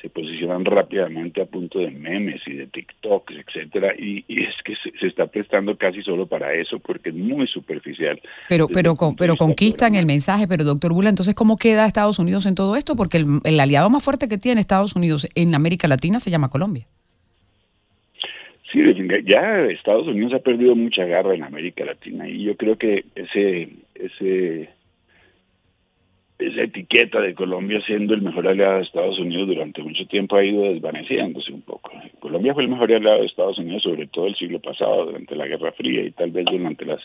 se 0.00 0.10
posicionan 0.10 0.64
rápidamente 0.64 1.40
a 1.40 1.46
punto 1.46 1.78
de 1.78 1.90
memes 1.90 2.42
y 2.46 2.52
de 2.52 2.66
TikToks, 2.66 3.34
etcétera, 3.34 3.94
y, 3.98 4.24
es 4.28 4.54
que 4.64 4.74
se, 4.76 5.06
está 5.06 5.26
prestando 5.26 5.76
casi 5.76 6.02
solo 6.02 6.26
para 6.26 6.52
eso 6.54 6.78
porque 6.78 7.08
es 7.10 7.14
muy 7.14 7.46
superficial. 7.46 8.20
Pero 8.48 8.68
pero 8.68 8.96
pero 9.16 9.36
conquistan 9.36 9.94
el 9.94 10.06
mensaje, 10.06 10.46
pero 10.46 10.64
doctor 10.64 10.92
Bula, 10.92 11.08
entonces 11.08 11.34
¿cómo 11.34 11.56
queda 11.56 11.86
Estados 11.86 12.18
Unidos 12.18 12.46
en 12.46 12.54
todo 12.54 12.76
esto? 12.76 12.96
Porque 12.96 13.24
el 13.44 13.60
aliado 13.60 13.88
más 13.90 14.04
fuerte 14.04 14.28
que 14.28 14.38
tiene 14.38 14.60
Estados 14.60 14.94
Unidos 14.96 15.28
en 15.34 15.54
América 15.54 15.88
Latina 15.88 16.20
se 16.20 16.30
llama 16.30 16.50
Colombia. 16.50 16.86
Sí, 18.72 18.80
ya 19.24 19.60
Estados 19.70 20.06
Unidos 20.08 20.34
ha 20.34 20.40
perdido 20.40 20.74
mucha 20.74 21.04
garra 21.04 21.34
en 21.34 21.44
América 21.44 21.84
Latina 21.84 22.28
y 22.28 22.42
yo 22.42 22.56
creo 22.56 22.76
que 22.76 23.04
ese 23.14 23.70
ese 23.94 24.68
esa 26.38 26.62
etiqueta 26.62 27.20
de 27.20 27.34
Colombia 27.34 27.80
siendo 27.86 28.12
el 28.12 28.20
mejor 28.20 28.46
aliado 28.46 28.76
de 28.76 28.82
Estados 28.82 29.18
Unidos 29.18 29.48
durante 29.48 29.82
mucho 29.82 30.06
tiempo 30.06 30.36
ha 30.36 30.44
ido 30.44 30.64
desvaneciéndose 30.64 31.52
un 31.52 31.62
poco. 31.62 31.90
Colombia 32.20 32.52
fue 32.52 32.64
el 32.64 32.68
mejor 32.68 32.92
aliado 32.92 33.20
de 33.20 33.26
Estados 33.26 33.58
Unidos 33.58 33.82
sobre 33.82 34.06
todo 34.06 34.26
el 34.26 34.36
siglo 34.36 34.60
pasado, 34.60 35.06
durante 35.06 35.34
la 35.34 35.46
Guerra 35.46 35.72
Fría 35.72 36.02
y 36.02 36.10
tal 36.10 36.30
vez 36.32 36.44
durante 36.44 36.84
las, 36.84 37.00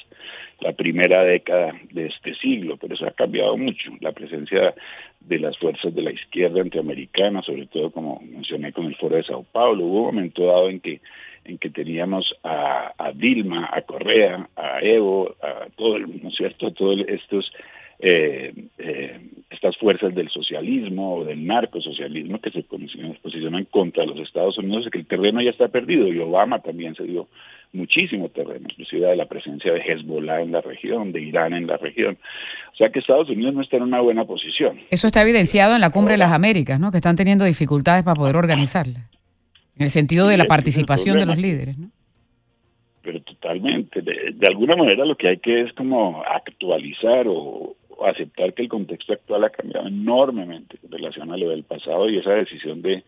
la 0.59 0.73
primera 0.73 1.23
década 1.23 1.73
de 1.91 2.07
este 2.07 2.35
siglo, 2.35 2.75
pero 2.77 2.95
eso 2.95 3.05
ha 3.07 3.11
cambiado 3.11 3.55
mucho. 3.55 3.91
La 4.01 4.11
presencia 4.11 4.73
de 5.21 5.39
las 5.39 5.57
fuerzas 5.57 5.95
de 5.95 6.01
la 6.01 6.11
izquierda 6.11 6.61
antiamericana, 6.61 7.41
sobre 7.41 7.67
todo 7.67 7.91
como 7.91 8.21
mencioné 8.21 8.73
con 8.73 8.85
el 8.87 8.95
Foro 8.95 9.15
de 9.15 9.23
Sao 9.23 9.45
Paulo, 9.49 9.85
hubo 9.85 9.99
un 9.99 10.15
momento 10.15 10.45
dado 10.45 10.69
en 10.69 10.79
que 10.81 10.99
en 11.43 11.57
que 11.57 11.71
teníamos 11.71 12.35
a, 12.43 12.93
a 12.95 13.11
Dilma, 13.13 13.67
a 13.73 13.81
Correa, 13.81 14.47
a 14.55 14.79
Evo, 14.81 15.35
a 15.41 15.67
todo, 15.75 15.97
¿no 15.97 16.29
es 16.29 16.35
cierto?, 16.35 16.71
todos 16.71 16.99
estos 17.07 17.51
eh, 18.03 18.51
eh, 18.79 19.19
estas 19.51 19.77
fuerzas 19.77 20.15
del 20.15 20.29
socialismo 20.29 21.17
o 21.17 21.23
del 21.23 21.45
narcosocialismo 21.45 22.39
que 22.39 22.49
se 22.49 22.63
posicionan, 22.63 23.65
contra 23.65 24.05
los 24.05 24.19
Estados 24.19 24.57
Unidos, 24.57 24.85
es 24.85 24.91
que 24.91 24.97
el 24.97 25.05
terreno 25.05 25.39
ya 25.41 25.51
está 25.51 25.67
perdido 25.67 26.07
y 26.07 26.17
Obama 26.17 26.59
también 26.59 26.95
se 26.95 27.03
dio 27.03 27.27
muchísimo 27.73 28.29
terreno, 28.29 28.67
inclusive 28.69 29.07
de 29.07 29.15
la 29.15 29.27
presencia 29.27 29.71
de 29.71 29.81
Hezbollah 29.81 30.41
en 30.41 30.51
la 30.51 30.61
región, 30.61 31.11
de 31.11 31.21
Irán 31.21 31.53
en 31.53 31.67
la 31.67 31.77
región. 31.77 32.17
O 32.73 32.75
sea 32.75 32.89
que 32.89 32.99
Estados 32.99 33.29
Unidos 33.29 33.53
no 33.53 33.61
está 33.61 33.77
en 33.77 33.83
una 33.83 34.01
buena 34.01 34.25
posición. 34.25 34.79
Eso 34.89 35.05
está 35.05 35.21
evidenciado 35.21 35.75
en 35.75 35.81
la 35.81 35.91
Cumbre 35.91 36.15
de 36.15 36.19
las 36.19 36.31
Américas, 36.31 36.79
¿no? 36.79 36.89
Que 36.89 36.97
están 36.97 37.15
teniendo 37.15 37.45
dificultades 37.45 38.03
para 38.03 38.15
poder 38.15 38.35
organizarla, 38.35 39.09
en 39.77 39.83
el 39.83 39.89
sentido 39.91 40.27
de 40.27 40.37
la 40.37 40.45
participación 40.45 41.19
de 41.19 41.27
los 41.27 41.37
líderes, 41.37 41.77
¿no? 41.77 41.91
Pero 43.03 43.21
totalmente. 43.21 44.01
De, 44.01 44.31
de, 44.33 44.47
alguna 44.47 44.75
manera 44.75 45.05
lo 45.05 45.15
que 45.15 45.27
hay 45.27 45.37
que 45.37 45.61
es 45.61 45.73
como 45.73 46.23
actualizar 46.23 47.25
o, 47.27 47.75
aceptar 48.09 48.53
que 48.53 48.63
el 48.63 48.69
contexto 48.69 49.13
actual 49.13 49.43
ha 49.43 49.49
cambiado 49.49 49.87
enormemente 49.87 50.77
en 50.83 50.91
relación 50.91 51.31
a 51.31 51.37
lo 51.37 51.49
del 51.49 51.63
pasado 51.63 52.09
y 52.09 52.17
esa 52.17 52.31
decisión 52.31 52.81
de, 52.81 53.03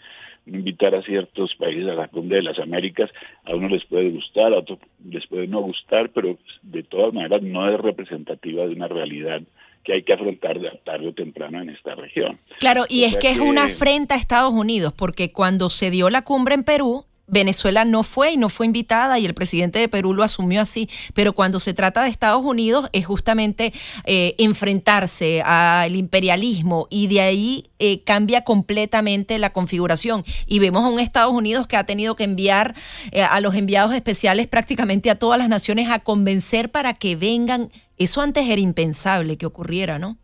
invitar 0.46 0.94
a 0.96 1.02
ciertos 1.04 1.56
países 1.56 1.88
a 1.88 1.96
la 1.96 2.08
cumbre 2.08 2.38
de 2.38 2.44
las 2.44 2.60
Américas, 2.60 3.10
a 3.46 3.56
uno 3.56 3.70
les 3.70 3.86
puede 3.86 4.10
gustar, 4.10 4.54
a 4.54 4.60
otros 4.60 4.80
les 5.10 5.26
puede 5.28 5.48
no 5.48 5.62
gustar, 5.62 6.10
pero 6.10 6.38
de 6.62 6.84
todas 6.84 7.14
maneras 7.14 7.42
no 7.42 7.70
es 7.70 7.80
representativa 7.80 8.66
de 8.66 8.74
una 8.74 8.88
realidad 8.88 9.42
que 9.84 9.94
hay 9.94 10.04
que 10.04 10.14
afrontar 10.14 10.60
tarde 10.86 11.08
o 11.10 11.14
temprano 11.14 11.62
en 11.62 11.70
esta 11.70 11.96
región. 11.96 12.40
Claro, 12.60 12.86
y 12.90 13.04
es 13.04 13.18
que, 13.18 13.30
es 13.30 13.40
una 13.40 13.66
afrenta 13.66 14.16
a 14.16 14.18
Estados 14.18 14.54
Unidos, 14.54 14.94
porque 14.94 15.32
cuando 15.32 15.70
se 15.70 15.92
dio 15.92 16.10
la 16.10 16.24
cumbre 16.24 16.56
en 16.56 16.64
Perú, 16.64 17.06
Venezuela 17.28 17.86
no 17.86 18.04
fue 18.04 18.34
y 18.34 18.38
no 18.38 18.50
fue 18.50 18.66
invitada 18.66 19.18
y 19.20 19.26
el 19.26 19.34
presidente 19.34 19.80
de 19.80 19.88
Perú 19.88 20.14
lo 20.14 20.24
asumió 20.24 20.62
así, 20.62 20.90
pero 21.14 21.34
cuando 21.34 21.60
se 21.60 21.74
trata 21.74 22.04
de 22.04 22.10
Estados 22.10 22.44
Unidos 22.44 22.90
es 22.92 23.06
justamente 23.06 23.74
eh, 24.06 24.36
enfrentarse 24.38 25.42
al 25.42 25.96
imperialismo 25.96 26.88
y 26.90 27.08
de 27.08 27.22
ahí 27.22 27.66
eh, 27.80 28.04
cambia 28.04 28.44
completamente 28.44 29.40
la 29.40 29.52
configuración 29.52 30.24
y 30.46 30.60
vemos 30.60 30.84
a 30.84 30.90
un 30.90 31.00
Estados 31.00 31.34
Unidos 31.34 31.68
que 31.68 31.78
ha 31.78 31.86
tenido 31.86 32.16
que 32.16 32.24
enviar 32.24 32.76
eh, 33.12 33.24
a 33.24 33.40
los 33.40 33.56
enviados 33.56 33.94
especiales 33.94 34.48
prácticamente 34.48 35.10
a 35.10 35.16
todas 35.16 35.38
las 35.38 35.50
naciones 35.50 35.90
a 35.90 36.00
convencer 36.00 36.72
para 36.72 36.94
que 36.94 37.16
vengan. 37.16 37.72
Eso 37.98 38.22
antes 38.22 38.48
era 38.48 38.60
impensable 38.60 39.38
que 39.38 39.46
ocurriera, 39.46 40.00
¿no? 40.00 40.18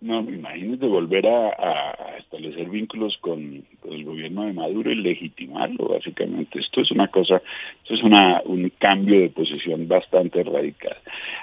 No, 0.00 0.20
imagínate 0.20 0.86
volver 0.86 1.26
a, 1.26 2.16
establecer 2.18 2.70
vínculos 2.70 3.18
con, 3.20 3.62
el 3.90 4.04
gobierno 4.04 4.46
de 4.46 4.54
Maduro 4.54 4.90
y 4.90 4.94
legitimarlo, 4.94 5.88
básicamente. 5.88 6.58
Esto 6.58 6.80
es 6.80 6.90
una 6.90 7.08
cosa, 7.08 7.42
esto 7.82 7.94
es 7.94 8.02
una, 8.02 8.40
un 8.46 8.72
cambio 8.78 9.20
de 9.20 9.28
posición 9.28 9.88
bastante 9.88 10.42
radical. 10.42 10.96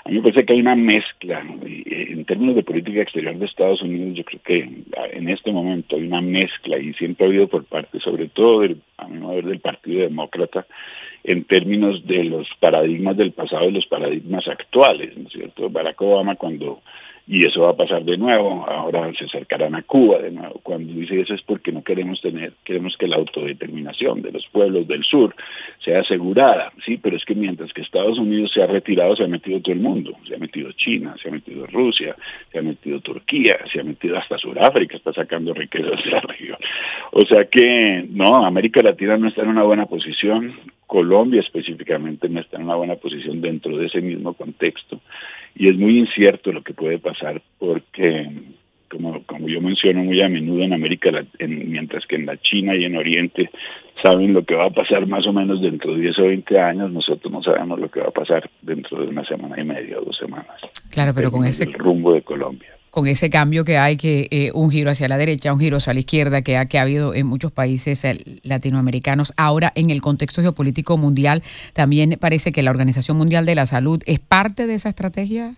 A 0.06 0.10
mí 0.10 0.16
me 0.16 0.22
parece 0.24 0.46
que 0.46 0.54
hay 0.54 0.62
una 0.62 0.76
mezcla, 0.76 1.46
en 1.86 2.26
términos 2.26 2.56
de 2.56 2.64
política 2.64 3.02
exterior 3.02 3.38
de 3.38 3.46
Estados 3.46 3.84
Unidos, 3.84 4.16
yo 4.18 4.24
creo 4.24 4.42
que 4.44 4.70
en 5.14 5.30
este 5.30 5.52
momento 5.52 5.96
hay 5.96 6.04
una 6.04 6.22
mezcla 6.22 6.80
y 6.80 6.94
siempre 6.94 7.26
ha 7.26 7.30
habido 7.30 7.48
por 7.48 7.66
parte, 7.66 8.00
sobre 8.00 8.28
todo 8.30 8.62
del, 8.62 8.82
a 8.98 9.08
mi 9.08 9.20
ver, 9.36 9.46
del 9.46 9.60
Partido 9.60 10.02
Demócrata, 10.02 10.66
en 11.24 11.44
términos 11.44 12.08
de 12.08 12.24
los 12.24 12.48
paradigmas 12.60 13.18
del 13.18 13.34
pasado 13.34 13.68
y 13.68 13.72
los 13.72 13.86
paradigmas 13.86 14.48
actuales, 14.48 15.16
¿no 15.16 15.28
es 15.28 15.34
cierto? 15.34 15.70
Barack 15.70 16.02
Obama 16.02 16.36
cuando 16.36 16.82
y 17.28 17.46
eso 17.46 17.64
va 17.64 17.72
a 17.72 17.76
pasar 17.76 18.06
de 18.06 18.18
nuevo, 18.18 18.66
ahora 18.68 19.12
se 19.14 19.26
acercarán 19.26 19.76
a 19.76 19.82
Cuba 19.82 20.20
de 20.20 20.32
nuevo. 20.32 20.62
Cuando 20.64 20.94
dice 20.94 21.20
eso 21.20 21.34
es 21.34 21.42
porque 21.42 21.74
no 21.74 21.84
queremos 21.84 22.22
tener, 22.22 22.54
queremos 22.64 22.96
que 22.98 23.08
la 23.08 23.18
autodeterminación 23.18 24.22
de 24.22 24.32
los 24.32 24.48
pueblos 24.48 24.88
del 24.88 25.04
sur 25.04 25.36
sea 25.84 26.00
asegurada, 26.00 26.72
sí, 26.86 26.98
pero 26.98 27.18
es 27.18 27.26
que 27.26 27.36
mientras 27.36 27.74
que 27.74 27.82
Estados 27.82 28.18
Unidos 28.18 28.52
se 28.54 28.64
ha 28.64 28.68
retirado, 28.68 29.14
se 29.18 29.26
ha 29.26 29.28
metido 29.28 29.60
todo 29.60 29.74
el 29.74 29.82
mundo, 29.82 30.14
se 30.26 30.36
ha 30.36 30.38
metido 30.38 30.72
China, 30.72 31.16
se 31.22 31.28
ha 31.28 31.32
metido 31.32 31.68
Rusia, 31.68 32.16
se 32.52 32.60
ha 32.60 32.62
metido 32.62 33.02
Turquía, 33.02 33.58
se 33.74 33.82
ha 33.82 33.84
metido 33.84 34.18
hasta 34.18 34.38
Sudáfrica, 34.38 34.96
está 34.96 35.12
sacando 35.12 35.54
riquezas 35.54 36.02
de 36.06 36.12
la 36.12 36.22
región. 36.22 36.58
O 37.12 37.26
sea 37.26 37.44
que, 37.46 38.06
no, 38.10 38.46
América 38.46 38.82
Latina 38.82 39.18
no 39.18 39.28
está 39.28 39.42
en 39.42 39.50
una 39.50 39.64
buena 39.64 39.86
posición, 39.86 40.54
Colombia 40.88 41.42
específicamente 41.42 42.30
no 42.30 42.40
está 42.40 42.58
en 42.58 42.64
una 42.64 42.76
buena 42.76 42.96
posición 42.96 43.42
dentro 43.42 43.78
de 43.78 43.88
ese 43.88 44.02
mismo 44.02 44.34
contexto 44.34 45.02
y 45.56 45.70
es 45.70 45.78
muy 45.78 46.00
incierto 46.00 46.52
lo 46.52 46.64
que 46.64 46.74
puede 46.74 46.98
pasar 46.98 47.42
porque 47.60 48.30
como, 48.90 49.22
como 49.26 49.50
yo 49.50 49.60
menciono 49.60 50.04
muy 50.04 50.22
a 50.22 50.30
menudo 50.30 50.64
en 50.64 50.72
América, 50.72 51.10
en, 51.40 51.70
mientras 51.70 52.06
que 52.08 52.16
en 52.16 52.26
la 52.26 52.38
China 52.38 52.74
y 52.74 52.86
en 52.86 52.96
Oriente 52.96 53.50
saben 54.02 54.34
lo 54.34 54.44
que 54.44 54.56
va 54.56 54.68
a 54.68 54.70
pasar 54.70 55.06
más 55.08 55.28
o 55.28 55.34
menos 55.34 55.62
dentro 55.62 55.94
de 55.94 56.04
10 56.04 56.20
o 56.20 56.24
20 56.24 56.60
años, 56.60 56.92
nosotros 56.92 57.32
no 57.34 57.44
sabemos 57.44 57.82
lo 57.82 57.92
que 57.92 58.00
va 58.00 58.08
a 58.08 58.12
pasar 58.12 58.50
dentro 58.62 59.02
de 59.02 59.08
una 59.08 59.26
semana 59.26 59.60
y 59.60 59.66
media 59.66 60.00
o 60.00 60.06
dos 60.06 60.18
semanas. 60.18 60.56
Claro, 60.90 61.12
pero 61.14 61.32
con 61.32 61.46
ese 61.46 61.66
rumbo 61.66 62.14
de 62.14 62.22
Colombia 62.22 62.77
con 62.98 63.06
ese 63.06 63.30
cambio 63.30 63.64
que 63.64 63.78
hay, 63.78 63.96
que 63.96 64.26
eh, 64.32 64.50
un 64.56 64.72
giro 64.72 64.90
hacia 64.90 65.08
la 65.08 65.20
derecha, 65.20 65.54
un 65.54 65.60
giro 65.60 65.78
hacia 65.78 65.94
la 65.94 66.00
izquierda, 66.00 66.42
que 66.42 66.58
ha, 66.58 66.66
que 66.66 66.80
ha 66.80 66.82
habido 66.82 67.14
en 67.14 67.28
muchos 67.28 67.52
países 67.52 68.04
eh, 68.04 68.18
latinoamericanos. 68.44 69.34
Ahora, 69.38 69.72
en 69.76 69.92
el 69.92 70.02
contexto 70.02 70.42
geopolítico 70.42 70.98
mundial, 70.98 71.44
también 71.76 72.18
parece 72.20 72.52
que 72.52 72.64
la 72.64 72.72
Organización 72.72 73.16
Mundial 73.16 73.46
de 73.46 73.54
la 73.54 73.68
Salud 73.68 74.02
es 74.08 74.20
parte 74.20 74.66
de 74.66 74.74
esa 74.74 74.90
estrategia. 74.90 75.52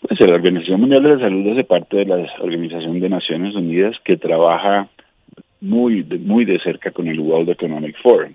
Pues 0.00 0.18
la 0.20 0.36
Organización 0.36 0.80
Mundial 0.80 1.02
de 1.02 1.16
la 1.16 1.18
Salud 1.18 1.52
hace 1.52 1.64
parte 1.64 1.98
de 1.98 2.06
la 2.06 2.16
Organización 2.40 2.98
de 2.98 3.10
Naciones 3.10 3.54
Unidas 3.54 3.94
que 4.06 4.16
trabaja 4.16 4.88
muy, 5.60 6.02
muy 6.02 6.46
de 6.46 6.60
cerca 6.60 6.92
con 6.92 7.08
el 7.08 7.20
World 7.20 7.50
Economic 7.50 8.00
Forum. 8.00 8.32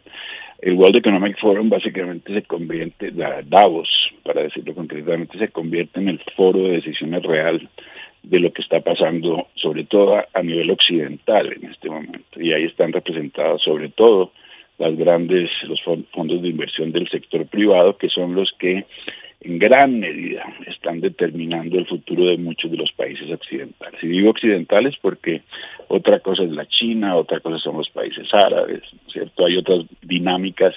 El 0.60 0.74
World 0.74 0.98
Economic 0.98 1.38
Forum 1.40 1.70
básicamente 1.70 2.34
se 2.34 2.42
convierte, 2.42 3.12
Davos, 3.12 3.90
para 4.24 4.42
decirlo 4.42 4.74
concretamente, 4.74 5.38
se 5.38 5.50
convierte 5.50 6.00
en 6.00 6.10
el 6.10 6.20
foro 6.36 6.60
de 6.60 6.78
decisiones 6.78 7.24
real 7.24 7.70
de 8.24 8.40
lo 8.40 8.52
que 8.52 8.62
está 8.62 8.80
pasando, 8.82 9.48
sobre 9.56 9.86
todo 9.86 10.18
a 10.34 10.44
nivel 10.44 10.72
occidental 10.72 11.54
en 11.54 11.72
este 11.72 11.90
momento. 11.90 12.42
Y 12.42 12.54
ahí 12.54 12.66
están 12.66 12.92
representados 12.92 13.62
sobre 13.62 13.90
todo 13.90 14.32
las 14.80 14.96
grandes, 14.98 15.50
los 15.64 15.82
fondos 15.82 16.42
de 16.42 16.50
inversión 16.50 16.92
del 16.92 17.08
sector 17.10 17.46
privado, 17.48 17.98
que 17.98 18.10
son 18.10 18.36
los 18.36 18.52
que 18.60 18.86
en 19.42 19.60
gran 19.60 20.00
medida 20.00 20.44
están 20.66 21.00
determinando 21.00 21.78
el 21.78 21.86
futuro 21.86 22.26
de 22.26 22.38
muchos 22.38 22.72
de 22.72 22.78
los 22.78 22.92
países 22.94 23.30
occidentales. 23.32 24.04
Y 24.04 24.08
digo 24.08 24.32
occidentales 24.32 24.96
porque 25.02 25.42
otra 25.90 26.20
cosa 26.20 26.44
es 26.44 26.52
la 26.52 26.66
China, 26.68 27.16
otra 27.16 27.40
cosa 27.40 27.58
son 27.60 27.78
los 27.78 27.90
países 27.90 28.28
árabes, 28.34 28.82
¿cierto? 29.12 29.46
Hay 29.46 29.58
otras 29.58 29.86
dinámicas 30.02 30.74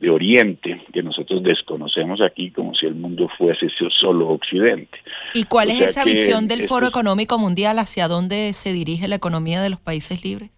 de 0.00 0.10
Oriente 0.10 0.80
que 0.92 1.02
nosotros 1.02 1.42
desconocemos 1.42 2.20
aquí 2.20 2.50
como 2.50 2.74
si 2.74 2.86
el 2.86 2.94
mundo 2.94 3.28
fuese 3.36 3.66
solo 4.00 4.28
Occidente. 4.28 4.98
¿Y 5.34 5.44
cuál 5.44 5.70
es 5.70 5.80
esa 5.80 6.04
visión 6.04 6.48
del 6.48 6.62
Foro 6.62 6.86
Económico 6.86 7.38
Mundial? 7.38 7.78
¿Hacia 7.78 8.08
dónde 8.08 8.52
se 8.54 8.72
dirige 8.72 9.08
la 9.08 9.16
economía 9.16 9.60
de 9.60 9.70
los 9.70 9.80
países 9.80 10.24
libres? 10.24 10.50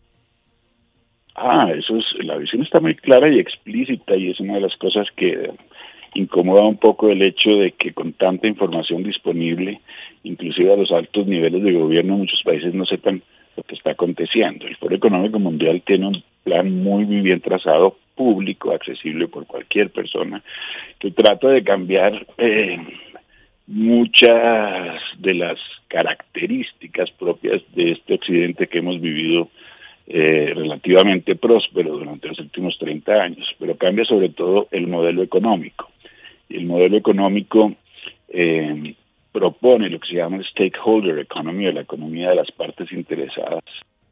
Ah, 1.34 1.68
eso 1.76 1.96
es, 1.96 2.04
la 2.24 2.36
visión 2.36 2.62
está 2.62 2.80
muy 2.80 2.94
clara 2.94 3.28
y 3.28 3.38
explícita 3.38 4.16
y 4.16 4.30
es 4.30 4.38
una 4.38 4.54
de 4.54 4.60
las 4.60 4.76
cosas 4.76 5.06
que 5.16 5.50
incomoda 6.14 6.62
un 6.62 6.76
poco 6.76 7.08
el 7.08 7.22
hecho 7.22 7.50
de 7.50 7.72
que 7.72 7.92
con 7.92 8.12
tanta 8.12 8.46
información 8.46 9.02
disponible, 9.02 9.80
inclusive 10.24 10.72
a 10.72 10.76
los 10.76 10.92
altos 10.92 11.26
niveles 11.26 11.62
de 11.62 11.72
gobierno, 11.72 12.18
muchos 12.18 12.42
países 12.44 12.74
no 12.74 12.84
sepan 12.84 13.22
lo 13.56 13.62
que 13.62 13.74
está 13.74 13.92
aconteciendo. 13.92 14.66
El 14.66 14.76
Foro 14.76 14.94
Económico 14.94 15.38
Mundial 15.38 15.82
tiene 15.84 16.06
un 16.08 16.22
plan 16.44 16.70
muy, 16.82 17.04
bien 17.04 17.40
trazado, 17.40 17.96
público, 18.14 18.72
accesible 18.72 19.28
por 19.28 19.46
cualquier 19.46 19.90
persona, 19.90 20.42
que 20.98 21.10
trata 21.10 21.48
de 21.48 21.64
cambiar 21.64 22.26
eh, 22.38 22.78
muchas 23.66 25.00
de 25.18 25.34
las 25.34 25.58
características 25.88 27.10
propias 27.12 27.62
de 27.74 27.92
este 27.92 28.14
occidente 28.14 28.66
que 28.66 28.78
hemos 28.78 29.00
vivido 29.00 29.48
eh, 30.06 30.52
relativamente 30.54 31.36
próspero 31.36 31.96
durante 31.96 32.28
los 32.28 32.38
últimos 32.40 32.76
30 32.78 33.12
años, 33.12 33.48
pero 33.58 33.76
cambia 33.76 34.04
sobre 34.04 34.28
todo 34.30 34.68
el 34.72 34.88
modelo 34.88 35.22
económico 35.22 35.92
el 36.54 36.66
modelo 36.66 36.96
económico 36.96 37.74
eh, 38.28 38.94
propone 39.32 39.88
lo 39.88 39.98
que 39.98 40.08
se 40.08 40.14
llama 40.14 40.36
el 40.36 40.44
stakeholder 40.44 41.18
economy, 41.18 41.66
o 41.66 41.72
la 41.72 41.80
economía 41.80 42.30
de 42.30 42.36
las 42.36 42.50
partes 42.52 42.92
interesadas. 42.92 43.64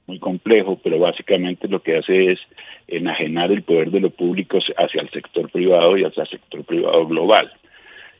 Muy 0.06 0.18
complejo, 0.18 0.80
pero 0.82 0.98
básicamente 0.98 1.68
lo 1.68 1.82
que 1.82 1.98
hace 1.98 2.32
es 2.32 2.40
enajenar 2.88 3.52
el 3.52 3.62
poder 3.62 3.90
de 3.90 4.00
lo 4.00 4.10
público 4.10 4.58
hacia 4.76 5.02
el 5.02 5.10
sector 5.10 5.50
privado 5.50 5.96
y 5.96 6.04
hacia 6.04 6.24
el 6.24 6.28
sector 6.30 6.64
privado 6.64 7.06
global. 7.06 7.52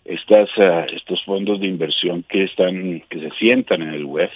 Estas, 0.04 0.48
ah, 0.58 0.86
estos 0.94 1.22
fondos 1.24 1.60
de 1.60 1.66
inversión 1.66 2.22
que 2.28 2.44
están 2.44 3.02
que 3.08 3.20
se 3.20 3.30
sientan 3.38 3.82
en 3.82 3.94
el 3.94 4.04
WEF 4.04 4.32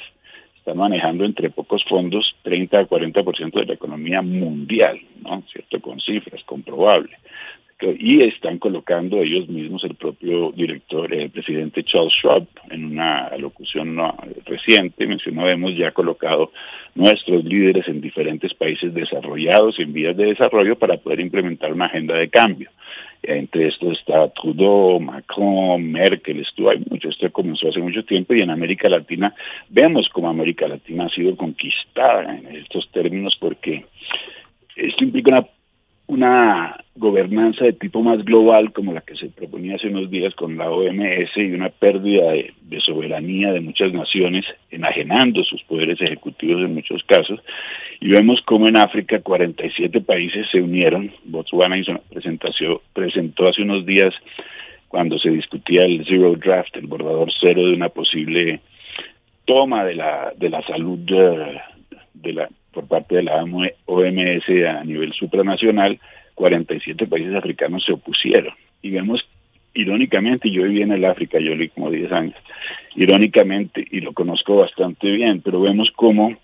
están 0.56 0.78
manejando 0.78 1.25
entre 1.25 1.50
pocos 1.50 1.85
fondos 1.85 2.35
30 2.42 2.80
a 2.80 2.87
40% 2.87 3.61
de 3.61 3.66
la 3.66 3.75
economía 3.75 4.23
mundial, 4.23 4.99
¿no? 5.23 5.42
¿Cierto? 5.52 5.80
Con 5.80 6.00
cifras 6.00 6.42
comprobables 6.44 7.18
y 7.80 8.24
están 8.24 8.58
colocando 8.58 9.18
ellos 9.18 9.48
mismos 9.48 9.84
el 9.84 9.94
propio 9.94 10.52
director, 10.52 11.12
el 11.12 11.30
presidente 11.30 11.84
Charles 11.84 12.12
Schwab, 12.14 12.46
en 12.70 12.84
una 12.84 13.30
locución 13.36 13.98
reciente, 14.46 15.06
mencionó, 15.06 15.48
hemos 15.48 15.76
ya 15.76 15.90
colocado 15.90 16.52
nuestros 16.94 17.44
líderes 17.44 17.86
en 17.88 18.00
diferentes 18.00 18.54
países 18.54 18.94
desarrollados 18.94 19.78
y 19.78 19.82
en 19.82 19.92
vías 19.92 20.16
de 20.16 20.26
desarrollo 20.26 20.76
para 20.76 20.96
poder 20.96 21.20
implementar 21.20 21.72
una 21.72 21.86
agenda 21.86 22.14
de 22.16 22.28
cambio. 22.28 22.70
Entre 23.22 23.68
estos 23.68 23.98
está 23.98 24.28
Trudeau, 24.28 25.00
Macron, 25.00 25.90
Merkel, 25.90 26.40
estuvo, 26.40 26.70
hay 26.70 26.82
mucho, 26.90 27.08
esto 27.08 27.30
comenzó 27.32 27.68
hace 27.68 27.80
mucho 27.80 28.04
tiempo 28.04 28.34
y 28.34 28.42
en 28.42 28.50
América 28.50 28.88
Latina 28.88 29.34
vemos 29.68 30.08
cómo 30.10 30.28
América 30.28 30.68
Latina 30.68 31.06
ha 31.06 31.08
sido 31.08 31.34
conquistada 31.36 32.36
en 32.36 32.46
estos 32.54 32.88
términos 32.92 33.34
porque 33.40 33.86
esto 34.76 35.04
implica 35.04 35.38
una 35.38 35.46
una 36.06 36.76
gobernanza 36.96 37.64
de 37.64 37.73
tipo 37.73 38.02
más 38.02 38.25
global 38.25 38.73
como 38.73 38.92
la 38.92 39.00
que 39.00 39.16
se 39.16 39.28
proponía 39.28 39.76
hace 39.76 39.88
unos 39.88 40.11
días 40.11 40.34
con 40.34 40.56
la 40.56 40.70
OMS 40.70 41.37
y 41.37 41.52
una 41.52 41.70
pérdida 41.70 42.32
de, 42.32 42.52
soberanía 42.84 43.52
de 43.52 43.61
muchas 43.61 43.92
naciones, 43.92 44.44
enajenando 44.70 45.42
sus 45.44 45.62
poderes 45.64 46.00
ejecutivos 46.00 46.62
en 46.62 46.75
muchos 46.75 47.02
casos. 47.04 47.40
Y 48.00 48.11
vemos 48.11 48.40
cómo 48.44 48.68
en 48.68 48.76
África 48.76 49.20
47 49.20 50.02
países 50.02 50.46
se 50.52 50.61
unieron. 50.61 51.11
Botswana 51.25 51.78
hizo 51.78 51.92
una 51.92 52.00
presentación, 52.11 52.78
presentó 52.92 53.49
hace 53.49 53.62
unos 53.62 53.87
días 53.87 54.12
cuando 54.88 55.18
se 55.18 55.30
discutía 55.30 55.84
el 55.84 56.04
Zero 56.06 56.34
Draft, 56.37 56.76
el 56.76 56.87
bordador 56.87 57.32
cero 57.40 57.66
de 57.66 57.75
una 57.75 57.88
posible 57.88 58.61
toma 59.46 59.84
de 59.84 59.94
la, 59.94 60.32
de 60.37 60.50
la 60.50 60.62
salud 60.62 60.99
de, 60.99 61.61
de 62.14 62.32
la 62.32 62.49
por 62.74 62.86
parte 62.86 63.16
de 63.16 63.22
la 63.22 63.42
OMS 63.42 64.48
a 64.68 64.84
nivel 64.84 65.12
supranacional, 65.12 65.98
47 66.34 67.06
países 67.06 67.34
africanos 67.34 67.84
se 67.84 67.92
opusieron. 67.92 68.54
Y 68.82 68.90
vemos, 68.90 69.24
irónicamente, 69.72 70.50
yo 70.50 70.64
viví 70.64 70.82
en 70.82 70.92
el 70.92 71.04
África, 71.04 71.38
yo 71.38 71.54
leí 71.54 71.68
como 71.68 71.90
10 71.90 72.12
años, 72.12 72.36
irónicamente, 72.96 73.86
y 73.90 74.00
lo 74.00 74.12
conozco 74.12 74.56
bastante 74.56 75.10
bien, 75.10 75.40
pero 75.40 75.60
vemos 75.60 75.90
cómo 75.94 76.36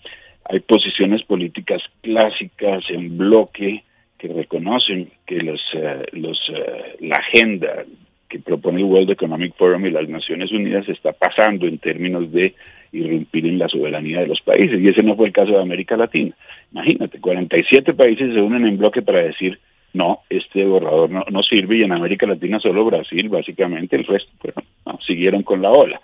hay 0.45 0.61
posiciones 0.61 1.23
políticas 1.25 1.83
clásicas 2.01 2.85
en 2.89 3.19
bloque 3.19 3.85
que 4.19 4.29
reconocen 4.29 5.11
que 5.27 5.37
los, 5.37 5.61
eh, 5.75 6.05
eh, 6.13 6.97
la 7.01 7.17
agenda 7.17 7.85
que 8.31 8.39
propone 8.39 8.79
el 8.79 8.85
World 8.85 9.11
Economic 9.11 9.55
Forum 9.57 9.85
y 9.85 9.91
las 9.91 10.09
Naciones 10.09 10.51
Unidas 10.53 10.89
está 10.89 11.13
pasando 11.13 11.67
en 11.67 11.79
términos 11.79 12.33
de 12.33 12.55
irrumpir 12.93 13.45
en 13.45 13.59
la 13.59 13.69
soberanía 13.69 14.21
de 14.21 14.29
los 14.29 14.41
países. 14.41 14.81
Y 14.81 14.89
ese 14.89 15.03
no 15.03 15.17
fue 15.17 15.27
el 15.27 15.33
caso 15.33 15.53
de 15.53 15.61
América 15.61 15.97
Latina. 15.97 16.35
Imagínate, 16.73 17.21
47 17.21 17.93
países 17.95 18.33
se 18.33 18.41
unen 18.41 18.67
en 18.67 18.79
bloque 18.79 19.03
para 19.03 19.23
decir, 19.23 19.59
no, 19.93 20.21
este 20.31 20.65
borrador 20.65 21.11
no, 21.11 21.25
no 21.31 21.43
sirve 21.43 21.79
y 21.79 21.83
en 21.83 21.93
América 21.93 22.27
Latina 22.27 22.61
solo 22.61 22.85
Brasil, 22.85 23.29
básicamente, 23.29 23.97
el 23.97 24.05
resto 24.05 24.31
siguieron 25.05 25.43
con 25.43 25.61
la 25.61 25.71
ola 25.71 26.01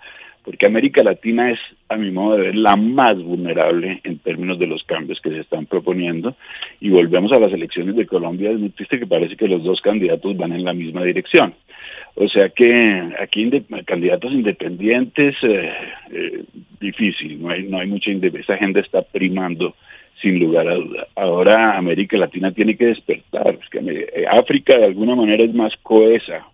porque 0.47 0.65
América 0.65 1.03
Latina 1.03 1.51
es, 1.51 1.59
a 1.89 1.97
mi 1.97 2.09
modo 2.09 2.37
de 2.37 2.43
ver, 2.43 2.55
la 2.55 2.77
más 2.77 3.21
vulnerable 3.21 3.99
en 4.05 4.17
términos 4.19 4.57
de 4.57 4.65
los 4.65 4.81
cambios 4.85 5.19
que 5.19 5.29
se 5.29 5.41
están 5.41 5.65
proponiendo. 5.65 6.37
Y 6.79 6.89
volvemos 6.89 7.33
a 7.33 7.39
las 7.41 7.51
elecciones 7.51 7.97
de 7.97 8.07
Colombia, 8.07 8.51
es 8.51 8.57
muy 8.57 8.69
triste 8.69 8.97
que 8.97 9.05
parece 9.05 9.35
que 9.35 9.49
los 9.49 9.61
dos 9.61 9.81
candidatos 9.81 10.37
van 10.37 10.53
en 10.53 10.63
la 10.63 10.71
misma 10.71 11.03
dirección. 11.03 11.53
O 12.19 12.27
sea 12.29 12.49
que 12.49 13.13
aquí 13.19 13.47
candidatos 13.85 14.31
independientes, 14.31 15.35
eh, 15.43 15.71
eh, 16.11 16.43
difícil, 16.79 17.39
no 17.39 17.51
hay, 17.51 17.63
no 17.63 17.77
hay 17.77 17.85
mucha 17.87 18.09
esa 18.09 18.55
agenda 18.55 18.79
está 18.79 19.03
primando 19.03 19.75
sin 20.19 20.39
lugar 20.39 20.67
a 20.67 20.73
duda. 20.73 21.07
Ahora 21.15 21.77
América 21.77 22.17
Latina 22.17 22.51
tiene 22.51 22.75
que 22.75 22.87
despertar, 22.87 23.59
es 23.61 23.69
que 23.69 23.77
eh, 23.79 24.25
África 24.31 24.79
de 24.79 24.85
alguna 24.85 25.15
manera 25.15 25.43
es 25.43 25.53
más 25.53 25.73
coesa 25.83 26.47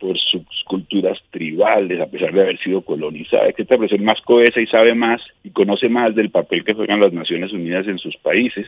por 0.00 0.18
sus 0.18 0.42
culturas 0.66 1.16
tribales, 1.30 2.00
a 2.00 2.06
pesar 2.06 2.32
de 2.32 2.42
haber 2.42 2.58
sido 2.58 2.80
colonizada, 2.80 3.46
etcétera, 3.46 3.80
pero 3.80 3.94
es 3.94 4.02
más 4.02 4.20
cohesa 4.22 4.60
y 4.60 4.66
sabe 4.66 4.92
más 4.96 5.22
y 5.44 5.50
conoce 5.50 5.88
más 5.88 6.16
del 6.16 6.30
papel 6.30 6.64
que 6.64 6.74
juegan 6.74 7.00
las 7.00 7.12
Naciones 7.12 7.52
Unidas 7.52 7.86
en 7.86 7.98
sus 7.98 8.16
países, 8.16 8.66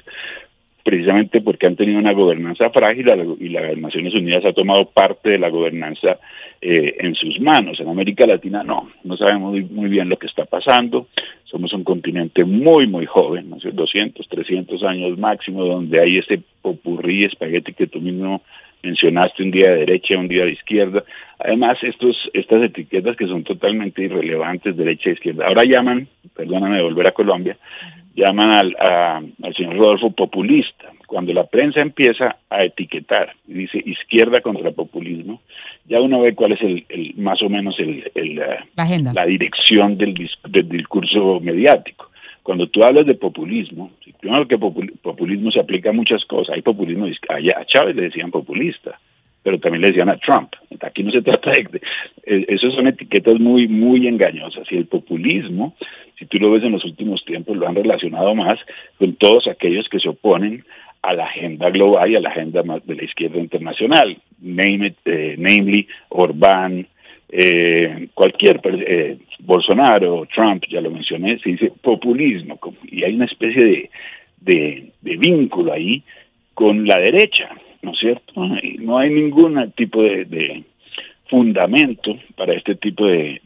precisamente 0.89 1.43
porque 1.43 1.67
han 1.67 1.77
tenido 1.77 1.99
una 1.99 2.15
gobernanza 2.15 2.71
frágil 2.71 3.07
y 3.41 3.51
las 3.51 3.77
Naciones 3.77 4.15
Unidas 4.15 4.43
ha 4.47 4.55
tomado 4.55 4.87
parte 4.87 5.29
de 5.29 5.39
la 5.39 5.51
gobernanza 5.51 6.17
eh, 6.63 6.97
en 7.01 7.15
sus 7.15 7.39
manos. 7.41 7.79
En 7.79 7.91
América 7.91 8.27
Latina 8.27 8.63
no, 8.65 8.89
no 9.05 9.17
sabemos 9.19 9.53
muy, 9.71 9.91
bien 9.91 10.09
lo 10.09 10.17
que 10.17 10.29
está 10.29 10.47
pasando. 10.47 11.09
Somos 11.45 11.75
un 11.75 11.85
continente 11.85 12.43
muy, 12.43 12.87
muy 12.87 13.05
joven, 13.05 13.51
¿no? 13.51 13.59
200, 13.61 14.27
300 14.27 14.83
años 14.85 15.19
máximo, 15.19 15.63
donde 15.63 16.01
hay 16.01 16.17
ese 16.17 16.41
popurrí 16.63 17.27
espagueti 17.27 17.75
que 17.75 17.87
tú 17.87 18.01
mismo 18.01 18.41
mencionaste 18.83 19.43
un 19.43 19.51
día 19.51 19.71
de 19.71 19.81
derecha, 19.81 20.17
un 20.17 20.29
día 20.29 20.47
de 20.47 20.53
izquierda. 20.53 21.05
Además, 21.39 21.77
estos, 21.83 22.31
estas 22.33 22.63
etiquetas 22.63 23.15
que 23.15 23.27
son 23.27 23.45
totalmente 23.45 24.01
irrelevantes, 24.05 24.75
derecha 24.75 25.11
e 25.11 25.13
izquierda. 25.13 25.49
Ahora 25.49 25.65
llaman, 25.67 26.09
perdóname 26.35 26.81
volver 26.81 27.09
a 27.09 27.13
Colombia, 27.13 27.59
llaman 28.19 28.55
al, 28.55 28.77
al 29.43 29.55
señor 29.55 29.77
Rodolfo 29.77 30.11
populista. 30.11 30.91
Cuando 31.07 31.33
la 31.33 31.45
prensa 31.45 31.81
empieza 31.81 32.37
a 32.51 32.65
etiquetar 32.65 33.33
y 33.47 33.55
dice 33.55 33.83
izquierda 33.85 34.43
contra 34.43 34.71
populismo, 34.73 35.41
ya 35.87 36.01
uno 36.01 36.21
ve 36.21 36.35
cuál 36.35 36.53
es 36.53 36.61
el, 36.61 36.85
más 37.17 37.41
o 37.43 37.49
menos 37.49 37.77
el, 37.79 38.05
la, 38.37 38.67
la 39.15 39.25
dirección 39.25 39.97
del, 39.97 40.13
del 40.51 40.69
discurso 40.69 41.41
mediático 41.41 42.09
cuando 42.49 42.67
tú 42.67 42.81
hablas 42.83 43.05
de 43.05 43.15
populismo, 43.15 43.91
primero 44.21 44.49
que 44.49 44.57
populismo 44.57 45.51
se 45.51 45.61
aplica 45.61 45.91
a 45.91 45.93
muchas 45.93 46.25
cosas. 46.25 46.55
Hay 46.55 46.63
populismo, 46.63 47.05
a 47.05 47.65
Chávez 47.67 47.95
le 47.95 48.05
decían 48.05 48.31
populista, 48.31 48.99
pero 49.43 49.59
también 49.59 49.83
le 49.83 49.89
decían 49.89 50.09
a 50.09 50.19
Trump. 50.19 50.53
Aquí 50.81 51.03
no 51.03 51.13
se 51.13 51.23
trata 51.29 51.51
de... 51.51 51.81
de 52.25 52.45
esas 52.49 52.75
son 52.75 52.87
etiquetas 52.87 53.39
muy, 53.41 53.69
muy 53.69 54.07
engañosas. 54.07 54.71
Y 54.71 54.77
el 54.77 54.87
populismo, 54.87 55.75
si 56.19 56.27
tú 56.27 56.39
lo 56.39 56.51
ves 56.51 56.65
en 56.65 56.73
los 56.73 56.85
últimos 56.85 57.25
tiempos, 57.25 57.57
lo 57.57 57.69
han 57.69 57.75
relacionado 57.75 58.35
más 58.35 58.59
con 58.99 59.15
todos 59.15 59.47
aquellos 59.47 59.89
que 59.89 60.01
se 60.01 60.09
oponen 60.09 60.65
a 61.03 61.15
la 61.15 61.25
agenda 61.25 61.71
global 61.71 62.11
y 62.11 62.17
a 62.17 62.21
la 62.21 62.31
agenda 62.31 62.63
de 62.85 62.95
la 62.95 63.05
izquierda 63.05 63.39
internacional, 63.39 64.17
name 64.41 64.95
eh, 65.05 65.37
namely 65.39 65.87
Orbán, 66.09 66.87
eh, 67.31 68.09
cualquier 68.15 68.61
eh, 68.65 69.19
Bolsonaro, 69.41 70.27
Trump, 70.35 70.65
ya 70.69 70.81
lo 70.81 70.91
mencioné, 70.91 71.39
se 71.39 71.51
dice 71.51 71.73
populismo 71.83 72.59
y 72.85 73.05
hay 73.05 73.15
una 73.15 73.27
especie 73.27 73.91
de, 74.41 74.93
de, 75.03 75.17
vínculo 75.17 75.73
ahí 75.73 76.03
con 76.55 76.87
la 76.87 76.99
derecha, 76.99 77.51
¿no 77.83 77.93
es 77.93 77.99
cierto? 77.99 78.33
no 78.81 78.99
hay 78.99 79.11
ningún 79.11 79.73
tipo 79.77 80.03
de, 80.03 80.65
fundamento 81.29 82.17
para 82.37 82.55
este 82.55 82.75
tipo 82.75 83.07
de, 83.07 83.41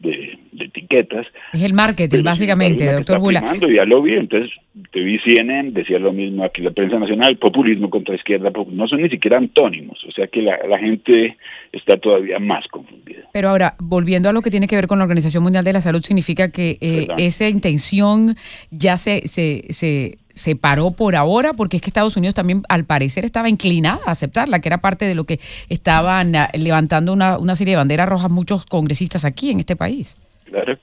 etiquetas. 0.59 1.27
Es 1.51 1.63
el 1.63 1.73
marketing, 1.73 2.23
básicamente, 2.23 2.91
doctor 2.91 3.19
Bula. 3.19 3.43
Ya 3.59 3.85
lo 3.85 4.01
vi, 4.01 4.13
entonces 4.13 4.51
te 4.91 5.01
vi 5.01 5.19
CNN, 5.19 5.71
decía 5.71 5.99
lo 5.99 6.13
mismo 6.13 6.43
aquí 6.43 6.61
la 6.61 6.71
prensa 6.71 6.97
nacional, 6.97 7.37
populismo 7.37 7.89
contra 7.89 8.15
izquierda, 8.15 8.51
no 8.71 8.87
son 8.87 9.01
ni 9.01 9.09
siquiera 9.09 9.37
antónimos, 9.37 10.03
o 10.07 10.11
sea 10.11 10.27
que 10.27 10.41
la, 10.41 10.57
gente 10.79 11.37
está 11.71 11.97
todavía 11.97 12.39
más 12.39 12.65
confundida. 12.67 13.29
Pero 13.33 13.49
ahora, 13.49 13.75
volviendo 13.79 14.29
a 14.29 14.33
lo 14.33 14.41
que 14.41 14.49
tiene 14.49 14.67
que 14.67 14.75
ver 14.75 14.87
con 14.87 14.97
la 14.97 15.03
Organización 15.03 15.43
Mundial 15.43 15.63
de 15.63 15.73
la 15.73 15.81
Salud, 15.81 16.01
significa 16.01 16.51
que 16.51 16.77
eh, 16.81 17.07
esa 17.17 17.49
intención 17.49 18.35
ya 18.71 18.97
se, 18.97 19.27
se, 19.27 19.63
se, 19.69 20.17
se 20.33 20.55
paró 20.55 20.91
por 20.91 21.15
ahora, 21.15 21.53
porque 21.53 21.77
es 21.77 21.81
que 21.81 21.89
Estados 21.89 22.17
Unidos 22.17 22.35
también 22.35 22.63
al 22.69 22.85
parecer 22.85 23.23
estaba 23.23 23.49
inclinada 23.49 23.99
a 24.05 24.11
aceptarla, 24.11 24.59
que 24.59 24.69
era 24.69 24.79
parte 24.79 25.05
de 25.05 25.15
lo 25.15 25.25
que 25.25 25.39
estaban 25.69 26.35
ah, 26.35 26.49
levantando 26.53 27.13
una, 27.13 27.37
una 27.37 27.55
serie 27.55 27.73
de 27.73 27.77
banderas 27.77 28.09
rojas 28.09 28.31
muchos 28.31 28.65
congresistas 28.65 29.25
aquí 29.25 29.51
en 29.51 29.59
este 29.59 29.75
país. 29.75 30.17
Claro. 30.45 30.77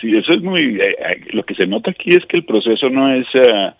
Sí, 0.00 0.16
eso 0.16 0.32
es 0.32 0.42
muy... 0.42 0.80
Eh, 0.80 0.96
eh, 0.98 1.20
lo 1.32 1.42
que 1.42 1.54
se 1.54 1.66
nota 1.66 1.90
aquí 1.90 2.10
es 2.10 2.24
que 2.26 2.38
el 2.38 2.44
proceso 2.44 2.88
no 2.88 3.12
es 3.14 3.26
eh, 3.34 3.72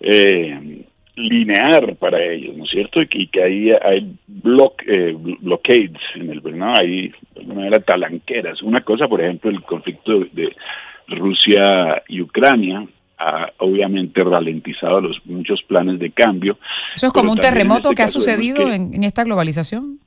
eh 0.00 0.82
lineal 1.18 1.96
para 1.98 2.22
ellos, 2.22 2.54
¿no 2.58 2.64
es 2.64 2.70
cierto? 2.70 3.00
Y 3.00 3.26
que, 3.28 3.42
ahí 3.42 3.72
hay 3.82 4.14
block, 4.26 4.82
blockades 5.40 5.96
en 6.14 6.28
el 6.28 6.42
¿no? 6.58 6.74
Hay 6.76 7.08
de 7.08 7.40
alguna 7.40 7.54
manera 7.54 7.80
talanqueras. 7.80 8.62
Una 8.62 8.82
cosa, 8.82 9.08
por 9.08 9.22
ejemplo, 9.22 9.50
el 9.50 9.62
conflicto 9.62 10.26
de 10.32 10.54
Rusia 11.08 12.02
y 12.06 12.20
Ucrania, 12.20 12.86
ha 13.18 13.50
obviamente 13.58 14.22
ralentizado 14.22 15.00
los 15.00 15.24
muchos 15.26 15.62
planes 15.62 15.98
de 15.98 16.10
cambio. 16.10 16.58
¿Eso 16.94 17.06
es 17.06 17.12
como 17.12 17.32
un 17.32 17.38
terremoto 17.38 17.90
este 17.90 17.96
que 17.96 18.02
ha 18.02 18.08
sucedido 18.08 18.70
en, 18.70 19.02
esta 19.04 19.24
globalización? 19.24 19.98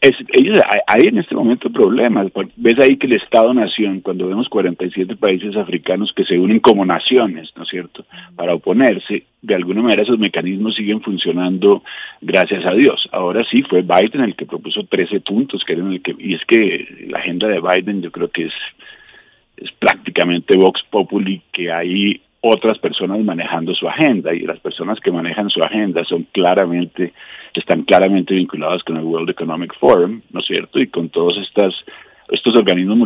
Es, 0.00 0.16
ellos, 0.32 0.60
hay 0.88 1.06
en 1.06 1.18
este 1.18 1.34
momento 1.34 1.70
problemas. 1.70 2.26
Ves 2.56 2.74
ahí 2.82 2.96
que 2.96 3.06
el 3.06 3.12
Estado-Nación, 3.12 4.00
cuando 4.00 4.26
vemos 4.26 4.48
47 4.48 5.14
países 5.14 5.54
africanos 5.54 6.12
que 6.16 6.24
se 6.24 6.36
unen 6.36 6.58
como 6.58 6.84
naciones, 6.84 7.50
¿no 7.54 7.62
es 7.62 7.68
cierto?, 7.68 8.04
para 8.34 8.54
oponerse, 8.54 9.24
de 9.42 9.54
alguna 9.54 9.82
manera 9.82 10.02
esos 10.02 10.18
mecanismos 10.18 10.74
siguen 10.74 11.02
funcionando 11.02 11.84
gracias 12.20 12.66
a 12.66 12.72
Dios. 12.72 13.08
Ahora 13.12 13.44
sí, 13.48 13.62
fue 13.68 13.82
Biden 13.82 14.22
el 14.22 14.34
que 14.34 14.46
propuso 14.46 14.84
13 14.84 15.20
puntos, 15.20 15.62
que 15.64 15.74
eran 15.74 15.92
el 15.92 16.02
que, 16.02 16.16
y 16.18 16.34
es 16.34 16.40
que 16.48 17.06
la 17.08 17.18
agenda 17.18 17.46
de 17.46 17.60
Biden 17.60 18.02
yo 18.02 18.10
creo 18.10 18.28
que 18.28 18.46
es, 18.46 18.54
es 19.62 19.72
prácticamente 19.72 20.56
Vox 20.56 20.82
Populi, 20.90 21.42
que 21.52 21.72
hay 21.72 22.20
otras 22.40 22.78
personas 22.78 23.20
manejando 23.20 23.74
su 23.74 23.88
agenda 23.88 24.34
y 24.34 24.40
las 24.40 24.58
personas 24.58 24.98
que 25.00 25.12
manejan 25.12 25.48
su 25.48 25.62
agenda 25.62 26.04
son 26.04 26.26
claramente 26.32 27.12
están 27.54 27.82
claramente 27.82 28.34
vinculadas 28.34 28.82
con 28.82 28.96
el 28.96 29.04
World 29.04 29.30
Economic 29.30 29.74
Forum, 29.78 30.22
¿no 30.30 30.40
es 30.40 30.46
cierto? 30.46 30.80
Y 30.80 30.88
con 30.88 31.08
todos 31.10 31.36
estas 31.38 31.74
estos 32.30 32.56
organismos 32.56 32.96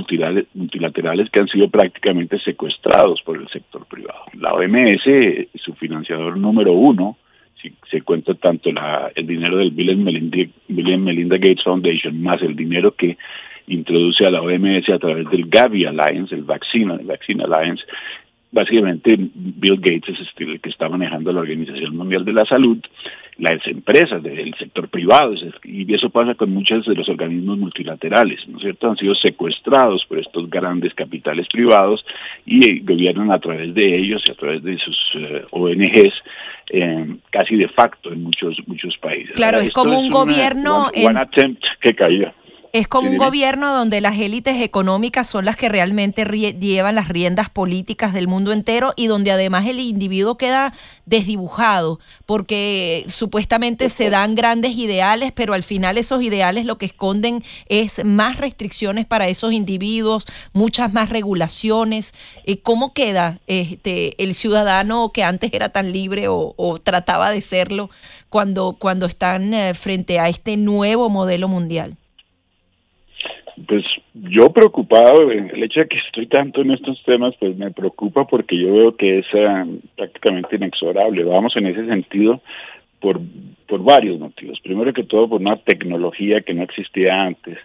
multilaterales 0.54 1.28
que 1.30 1.40
han 1.40 1.48
sido 1.48 1.68
prácticamente 1.68 2.38
secuestrados 2.38 3.20
por 3.22 3.36
el 3.36 3.48
sector 3.48 3.84
privado. 3.86 4.20
La 4.34 4.54
OMS, 4.54 5.02
su 5.54 5.74
financiador 5.74 6.36
número 6.36 6.72
uno, 6.72 7.16
si 7.60 7.72
se 7.90 8.02
cuenta 8.02 8.34
tanto 8.34 8.70
la, 8.70 9.10
el 9.14 9.26
dinero 9.26 9.58
del 9.58 9.72
Bill 9.72 9.90
and, 9.90 11.00
Melinda 11.00 11.36
Gates 11.36 11.64
Foundation 11.64 12.22
más 12.22 12.40
el 12.42 12.54
dinero 12.54 12.94
que 12.94 13.16
introduce 13.68 14.24
a 14.24 14.30
la 14.30 14.42
OMS 14.42 14.88
a 14.90 14.98
través 14.98 15.28
del 15.30 15.46
Gavi 15.48 15.84
Alliance, 15.84 16.34
el 16.34 16.42
Vaccine, 16.42 16.94
el 16.94 17.06
Vaccine 17.06 17.44
Alliance, 17.44 17.84
básicamente 18.52 19.16
Bill 19.18 19.76
Gates 19.76 20.08
es 20.08 20.26
este, 20.26 20.44
el 20.44 20.60
que 20.60 20.70
está 20.70 20.88
manejando 20.88 21.32
la 21.32 21.40
Organización 21.40 21.96
Mundial 21.96 22.24
de 22.24 22.32
la 22.32 22.44
Salud, 22.46 22.78
las 23.38 23.64
empresas 23.66 24.22
del 24.22 24.54
sector 24.54 24.88
privado, 24.88 25.34
y 25.62 25.92
eso 25.94 26.08
pasa 26.08 26.34
con 26.34 26.54
muchos 26.54 26.86
de 26.86 26.94
los 26.94 27.06
organismos 27.08 27.58
multilaterales, 27.58 28.48
¿no 28.48 28.56
es 28.56 28.62
cierto? 28.62 28.88
Han 28.88 28.96
sido 28.96 29.14
secuestrados 29.14 30.06
por 30.06 30.18
estos 30.18 30.48
grandes 30.48 30.94
capitales 30.94 31.46
privados 31.48 32.04
y 32.46 32.66
eh, 32.66 32.80
gobiernan 32.82 33.30
a 33.30 33.38
través 33.38 33.74
de 33.74 33.98
ellos 33.98 34.22
y 34.26 34.30
a 34.30 34.34
través 34.34 34.62
de 34.62 34.78
sus 34.78 34.96
eh, 35.16 35.44
ONGs 35.50 36.14
eh, 36.70 37.16
casi 37.30 37.56
de 37.56 37.68
facto 37.68 38.10
en 38.10 38.22
muchos 38.22 38.56
muchos 38.66 38.96
países. 38.98 39.34
Claro, 39.34 39.58
es 39.58 39.70
como 39.70 40.00
un 40.00 40.08
gobierno... 40.08 40.86
One, 40.94 41.20
attempt 41.20 41.62
que 41.80 41.94
cayó. 41.94 42.32
Es 42.72 42.88
como 42.88 43.10
un 43.10 43.18
gobierno 43.18 43.72
donde 43.74 44.00
las 44.00 44.18
élites 44.18 44.60
económicas 44.60 45.28
son 45.28 45.44
las 45.44 45.56
que 45.56 45.68
realmente 45.68 46.24
llevan 46.24 46.94
las 46.94 47.08
riendas 47.08 47.50
políticas 47.50 48.12
del 48.12 48.28
mundo 48.28 48.52
entero 48.52 48.92
y 48.96 49.06
donde 49.06 49.30
además 49.30 49.66
el 49.66 49.80
individuo 49.80 50.36
queda 50.36 50.72
desdibujado 51.06 51.98
porque 52.26 53.04
supuestamente 53.08 53.88
se 53.90 54.10
dan 54.10 54.34
grandes 54.34 54.76
ideales, 54.76 55.32
pero 55.32 55.54
al 55.54 55.62
final 55.62 55.98
esos 55.98 56.22
ideales 56.22 56.64
lo 56.64 56.78
que 56.78 56.86
esconden 56.86 57.42
es 57.68 58.04
más 58.04 58.38
restricciones 58.38 59.06
para 59.06 59.28
esos 59.28 59.52
individuos, 59.52 60.26
muchas 60.52 60.92
más 60.92 61.10
regulaciones. 61.10 62.12
Eh, 62.44 62.60
¿Cómo 62.60 62.92
queda 62.92 63.40
este, 63.46 64.22
el 64.22 64.34
ciudadano 64.34 65.10
que 65.12 65.24
antes 65.24 65.50
era 65.52 65.68
tan 65.68 65.92
libre 65.92 66.26
o, 66.28 66.54
trataba 66.82 67.30
de 67.30 67.40
serlo 67.40 67.90
cuando, 68.28 68.76
cuando 68.78 69.06
están 69.06 69.54
eh, 69.54 69.74
frente 69.74 70.18
a 70.18 70.28
este 70.28 70.56
nuevo 70.56 71.08
modelo 71.08 71.48
mundial? 71.48 71.96
Pues 73.66 73.84
yo 74.14 74.52
preocupado, 74.52 75.30
el 75.30 75.62
hecho 75.62 75.80
de 75.80 75.88
que 75.88 75.98
estoy 75.98 76.26
tanto 76.26 76.60
en 76.60 76.72
estos 76.72 77.02
temas, 77.04 77.34
pues 77.38 77.56
me 77.56 77.70
preocupa 77.70 78.26
porque 78.26 78.56
yo 78.56 78.74
veo 78.74 78.96
que 78.96 79.20
es 79.20 79.26
ah, 79.34 79.64
prácticamente 79.96 80.56
inexorable. 80.56 81.24
Vamos 81.24 81.56
en 81.56 81.66
ese 81.66 81.86
sentido 81.86 82.42
por, 83.00 83.18
por 83.66 83.82
varios 83.82 84.18
motivos. 84.20 84.60
Primero 84.60 84.92
que 84.92 85.04
todo, 85.04 85.28
por 85.28 85.40
una 85.40 85.56
tecnología 85.56 86.42
que 86.42 86.52
no 86.52 86.64
existía 86.64 87.22
antes, 87.22 87.58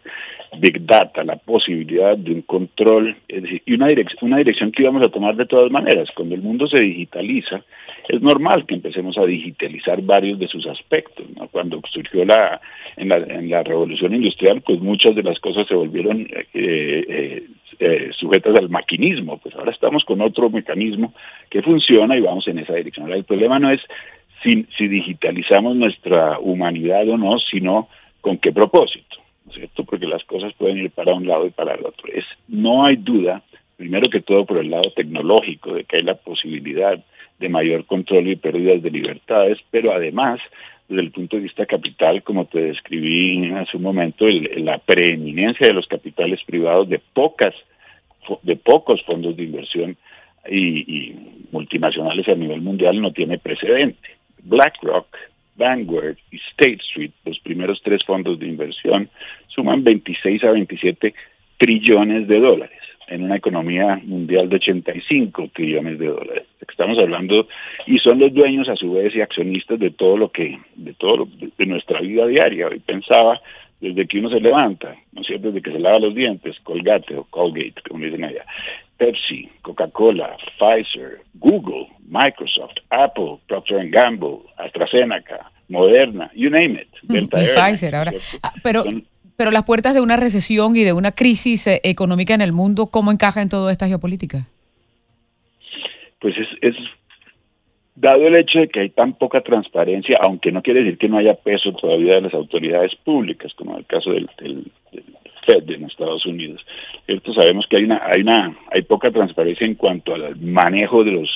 Big 0.60 0.86
Data, 0.86 1.24
la 1.24 1.36
posibilidad 1.36 2.18
de 2.18 2.34
un 2.34 2.42
control, 2.44 3.16
y 3.28 3.74
una, 3.74 3.88
una 4.22 4.38
dirección 4.38 4.72
que 4.72 4.84
íbamos 4.84 5.06
a 5.06 5.12
tomar 5.12 5.36
de 5.36 5.46
todas 5.46 5.72
maneras. 5.72 6.10
Cuando 6.16 6.36
el 6.36 6.42
mundo 6.42 6.68
se 6.68 6.80
digitaliza, 6.80 7.64
es 8.10 8.22
normal 8.22 8.66
que 8.66 8.76
empecemos 8.76 9.18
a 9.18 9.26
digitalizar 9.26 10.02
varios 10.02 10.40
de 10.40 10.48
sus 10.48 10.66
aspectos. 10.68 11.26
Cuando 11.52 11.82
surgió 11.92 12.26
la 12.26 12.60
en, 12.98 13.10
la 13.10 13.18
en 13.18 13.50
la 13.50 13.64
revolución 13.64 14.14
industrial, 14.14 14.62
pues 14.62 14.80
muchas 14.80 15.16
de 15.16 15.24
las 15.24 15.40
cosas 15.40 15.68
se 15.68 15.76
volvieron 15.76 16.22
eh, 16.22 16.46
eh, 16.54 17.44
eh, 17.80 18.10
sujetas 18.14 18.58
al 18.58 18.70
maquinismo. 18.70 19.38
Pues 19.38 19.56
ahora 19.56 19.72
estamos 19.72 20.04
con 20.06 20.22
otro 20.22 20.50
mecanismo 20.50 21.14
que 21.50 21.62
funciona 21.62 22.18
y 22.18 22.22
vamos 22.22 22.48
en 22.48 22.60
esa 22.60 22.74
dirección. 22.74 23.12
el 23.12 23.24
problema 23.24 23.60
no 23.60 23.72
es 23.72 23.82
si, 24.44 24.66
si 24.78 24.88
digitalizamos 24.88 25.76
nuestra 25.76 26.40
humanidad 26.40 27.08
o 27.10 27.18
no, 27.18 27.40
sino 27.40 27.90
con 28.22 28.38
qué 28.38 28.52
propósito, 28.52 29.18
¿no 29.46 29.54
cierto? 29.54 29.84
Porque 29.84 30.08
las 30.08 30.24
cosas 30.26 30.54
pueden 30.54 30.78
ir 30.78 30.92
para 30.92 31.14
un 31.14 31.28
lado 31.28 31.46
y 31.46 31.52
para 31.52 31.76
el 31.76 31.86
otro. 31.86 32.12
Es, 32.14 32.26
no 32.48 32.86
hay 32.86 32.96
duda, 32.98 33.42
primero 33.78 34.10
que 34.10 34.22
todo 34.22 34.46
por 34.46 34.58
el 34.58 34.70
lado 34.70 34.92
tecnológico, 34.96 35.74
de 35.74 35.84
que 35.84 35.98
hay 35.98 36.04
la 36.04 36.16
posibilidad 36.16 37.04
de 37.42 37.50
mayor 37.50 37.86
control 37.86 38.30
y 38.30 38.36
pérdidas 38.38 38.82
de 38.82 38.92
libertades, 38.92 39.58
pero 39.70 39.94
además, 39.94 40.40
desde 40.88 41.02
el 41.02 41.12
punto 41.12 41.36
de 41.36 41.44
vista 41.44 41.66
capital, 41.66 42.24
como 42.24 42.46
te 42.46 42.62
describí 42.62 43.52
hace 43.52 43.76
un 43.76 43.84
momento, 43.84 44.26
la 44.30 44.78
preeminencia 44.78 45.68
de 45.68 45.74
los 45.74 45.88
capitales 45.88 46.40
privados 46.46 46.88
de 46.88 47.00
pocas 47.00 47.54
de 48.44 48.56
pocos 48.56 49.02
fondos 49.04 49.36
de 49.36 49.44
inversión 49.44 49.98
y, 50.48 51.16
multinacionales 51.52 52.28
a 52.30 52.36
nivel 52.36 52.62
mundial 52.62 53.02
no 53.02 53.12
tiene 53.12 53.40
precedente. 53.40 54.10
BlackRock, 54.44 55.08
Vanguard 55.56 56.18
y 56.32 56.38
State 56.52 56.80
Street, 56.90 57.12
los 57.26 57.40
primeros 57.40 57.82
tres 57.84 58.04
fondos 58.06 58.40
de 58.40 58.48
inversión, 58.48 59.10
suman 59.48 59.84
26 59.84 60.44
a 60.44 60.52
27 60.52 61.14
trillones 61.58 62.28
de 62.28 62.40
dólares 62.40 62.81
en 63.12 63.24
una 63.24 63.36
economía 63.36 64.00
mundial 64.06 64.48
de 64.48 64.56
85 64.56 65.50
trillones 65.54 66.00
de 66.00 66.08
dólares. 66.08 66.44
Estamos 66.62 66.98
hablando 66.98 67.48
y 67.86 68.00
son 68.00 68.20
los 68.20 68.34
dueños 68.34 68.70
a 68.70 68.76
su 68.78 68.94
vez 68.94 69.14
y 69.14 69.22
accionistas 69.22 69.78
de 69.80 69.92
todo 69.92 70.16
lo 70.16 70.32
que 70.32 70.58
de 70.76 70.94
todo 70.94 71.28
de, 71.58 71.66
nuestra 71.66 72.00
vida 72.00 72.26
diaria. 72.26 72.68
Hoy 72.68 72.80
pensaba 72.80 73.42
desde 73.82 74.08
que 74.08 74.20
uno 74.20 74.30
se 74.30 74.40
levanta, 74.40 74.96
no 75.12 75.22
es 75.22 75.42
desde 75.42 75.62
que 75.62 75.72
se 75.72 75.80
lava 75.80 76.00
los 76.00 76.16
dientes, 76.16 76.56
Colgate 76.64 77.18
o 77.18 77.26
Colgate, 77.26 77.82
como 77.90 78.06
dicen 78.06 78.24
allá, 78.24 78.46
Pepsi, 78.98 79.50
Coca-Cola, 79.64 80.38
Pfizer, 80.58 81.20
Google, 81.34 81.88
Microsoft, 82.08 82.76
Apple, 82.92 83.40
Procter 83.48 83.90
Gamble, 83.90 84.40
AstraZeneca, 84.58 85.52
Moderna, 85.68 86.32
you 86.36 86.50
name 86.50 86.80
it. 86.80 86.88
y 87.10 87.28
Pfizer 87.28 87.96
ahora. 87.96 88.14
Ah, 88.44 88.54
pero 88.64 88.84
pero 89.36 89.52
las 89.52 89.64
puertas 89.64 89.94
de 89.94 90.02
una 90.02 90.18
recesión 90.18 90.76
y 90.76 90.84
de 90.84 90.94
una 90.94 91.12
crisis 91.12 91.68
eh, 91.68 91.82
económica 91.84 92.34
en 92.34 92.42
el 92.42 92.54
mundo, 92.54 92.88
¿cómo 92.88 93.12
encaja 93.12 93.42
en 93.42 93.50
toda 93.50 93.72
esta 93.72 93.88
geopolítica? 93.88 94.48
Pues 96.20 96.36
es, 96.62 96.76
dado 97.96 98.28
el 98.28 98.40
hecho 98.40 98.60
de 98.60 98.68
que 98.68 98.82
hay 98.82 98.90
tan 98.90 99.14
poca 99.14 99.42
transparencia, 99.42 100.16
aunque 100.26 100.52
no 100.52 100.62
quiere 100.62 100.84
decir 100.84 100.98
que 100.98 101.10
no 101.10 101.18
haya 101.18 101.36
peso 101.36 101.72
todavía 101.74 102.16
de 102.16 102.22
las 102.22 102.34
autoridades 102.34 102.96
públicas, 103.04 103.54
como 103.56 103.74
en 103.74 103.80
el 103.80 103.86
caso 103.86 104.12
del, 104.12 104.30
Fed 105.46 105.70
en 105.70 105.86
Estados 105.86 106.26
Unidos, 106.26 106.64
¿cierto? 107.06 107.34
sabemos 107.34 107.66
que 107.68 107.78
hay 107.78 107.84
una, 107.84 108.02
hay 108.06 108.22
una, 108.22 108.56
hay 108.72 108.84
poca 108.84 109.12
transparencia 109.12 109.66
en 109.66 109.74
cuanto 109.76 110.14
al 110.14 110.36
manejo 110.36 111.04
de 111.04 111.12
los, 111.12 111.30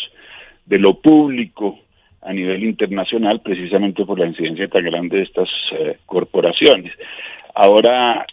de 0.65 0.77
lo 0.77 0.99
público 0.99 1.79
a 2.21 2.33
nivel 2.33 2.63
internacional, 2.63 3.41
precisamente 3.41 4.05
por 4.05 4.19
la 4.19 4.27
incidencia 4.27 4.67
tan 4.67 4.83
grande 4.83 5.17
de 5.17 5.23
estas 5.23 5.49
eh, 5.71 5.97
corporaciones. 6.05 6.91
Ahora, 7.55 8.25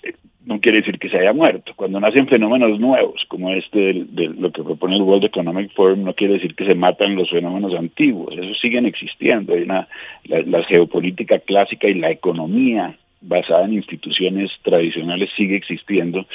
no 0.44 0.61
quiere 0.61 0.78
decir 0.78 0.98
que 0.98 1.08
se 1.08 1.18
haya 1.18 1.32
muerto. 1.32 1.72
Cuando 1.76 2.00
nacen 2.00 2.26
fenómenos 2.26 2.80
nuevos, 2.80 3.24
como 3.28 3.50
este 3.52 3.78
de, 3.78 4.28
lo 4.37 4.50
que 4.50 4.62
propone 4.62 4.96
el 4.96 5.02
World 5.02 5.24
Economic 5.24 5.72
Forum, 5.74 6.02
no 6.02 6.14
quiere 6.14 6.35
decir 6.35 6.54
que 6.54 6.66
se 6.66 6.74
matan 6.74 7.14
los 7.14 7.30
fenómenos 7.30 7.74
antiguos. 7.74 8.37
Esos 8.37 8.58
siguen 8.61 8.87
existiendo. 8.87 9.54
Hay 9.54 9.62
una, 9.62 9.87
la, 10.24 10.64
geopolítica 10.64 11.38
clásica 11.38 11.88
y 11.88 11.94
la 11.94 12.11
economía 12.11 12.96
basada 13.20 13.64
en 13.66 13.74
instituciones 13.74 14.50
tradicionales 14.62 15.30
sigue 15.37 15.56
existiendo 15.56 16.26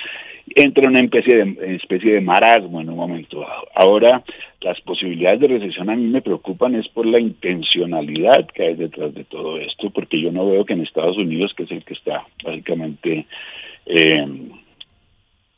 entra 0.56 0.84
en 0.84 0.90
una 0.90 1.02
especie 1.02 1.38
de, 1.38 1.76
especie 1.76 2.14
de 2.14 2.22
marasmo 2.22 2.82
en 2.82 2.90
un 2.90 2.96
momento 2.96 3.42
dado. 3.42 3.68
Ahora, 3.76 4.24
las 4.62 4.80
posibilidades 4.82 5.40
de 5.40 5.48
recesión 5.48 5.90
a 5.90 5.96
mí 5.96 6.08
me 6.08 6.22
preocupan 6.22 6.76
es 6.76 6.88
por 6.90 7.06
la 7.06 7.20
intencionalidad 7.20 8.48
que 8.48 8.64
hay 8.64 8.76
detrás 8.76 9.14
de 9.14 9.24
todo 9.24 9.58
esto, 9.58 9.90
porque 9.90 10.22
yo 10.22 10.32
no 10.32 10.50
veo 10.50 10.66
que 10.66 10.74
en 10.74 10.82
Estados 10.82 11.18
Unidos, 11.18 11.54
que 11.56 11.64
es 11.64 11.72
el 11.72 11.84
que 11.84 11.94
está 11.94 12.26
básicamente 12.44 13.26
eh, 13.86 14.28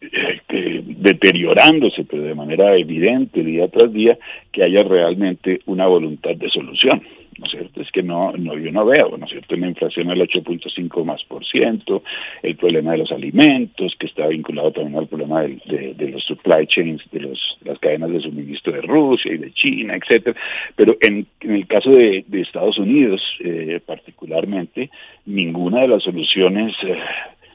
eh, 0.01 0.81
deteriorándose, 0.83 2.05
pero 2.05 2.23
de 2.23 2.35
manera 2.35 2.75
evidente 2.75 3.43
día 3.43 3.67
tras 3.67 3.91
día, 3.91 4.17
que 4.51 4.63
haya 4.63 4.83
realmente 4.83 5.61
una 5.65 5.87
voluntad 5.87 6.35
de 6.35 6.49
solución. 6.49 7.01
¿no 7.39 7.45
es 7.45 7.51
cierto? 7.51 7.81
Es 7.81 7.91
que 7.91 8.03
no, 8.03 8.33
no 8.33 8.57
yo 8.57 8.71
no 8.71 8.85
veo, 8.85 9.17
¿no 9.17 9.25
es 9.25 9.31
cierto? 9.31 9.55
Una 9.55 9.69
inflación 9.69 10.09
al 10.09 10.19
8.5 10.19 11.05
más 11.05 11.23
por 11.23 11.45
ciento, 11.45 12.03
el 12.43 12.55
problema 12.55 12.91
de 12.91 12.99
los 12.99 13.11
alimentos, 13.11 13.95
que 13.97 14.07
está 14.07 14.27
vinculado 14.27 14.71
también 14.71 14.97
al 14.97 15.07
problema 15.07 15.43
de, 15.43 15.93
de, 15.95 16.09
los 16.09 16.23
supply 16.25 16.67
chains, 16.67 17.01
de 17.11 17.21
los, 17.21 17.57
las 17.63 17.79
cadenas 17.79 18.11
de 18.11 18.21
suministro 18.21 18.73
de 18.73 18.81
Rusia 18.81 19.33
y 19.33 19.37
de 19.37 19.53
China, 19.53 19.95
etcétera. 19.95 20.35
Pero 20.75 20.97
en, 21.01 21.25
en 21.41 21.51
el 21.51 21.65
caso 21.67 21.91
de, 21.91 22.25
de 22.27 22.41
Estados 22.41 22.77
Unidos, 22.77 23.21
eh, 23.39 23.79
particularmente, 23.85 24.89
ninguna 25.25 25.81
de 25.81 25.87
las 25.87 26.03
soluciones 26.03 26.75
eh, 26.83 26.97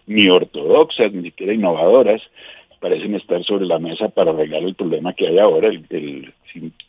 ni 0.06 0.28
ortodoxas, 0.28 1.12
ni 1.12 1.22
siquiera 1.22 1.52
innovadoras, 1.52 2.22
parecen 2.84 3.14
estar 3.14 3.42
sobre 3.44 3.64
la 3.64 3.78
mesa 3.78 4.10
para 4.10 4.32
arreglar 4.32 4.62
el 4.62 4.74
problema 4.74 5.14
que 5.14 5.26
hay 5.26 5.38
ahora. 5.38 5.68
El, 5.68 6.32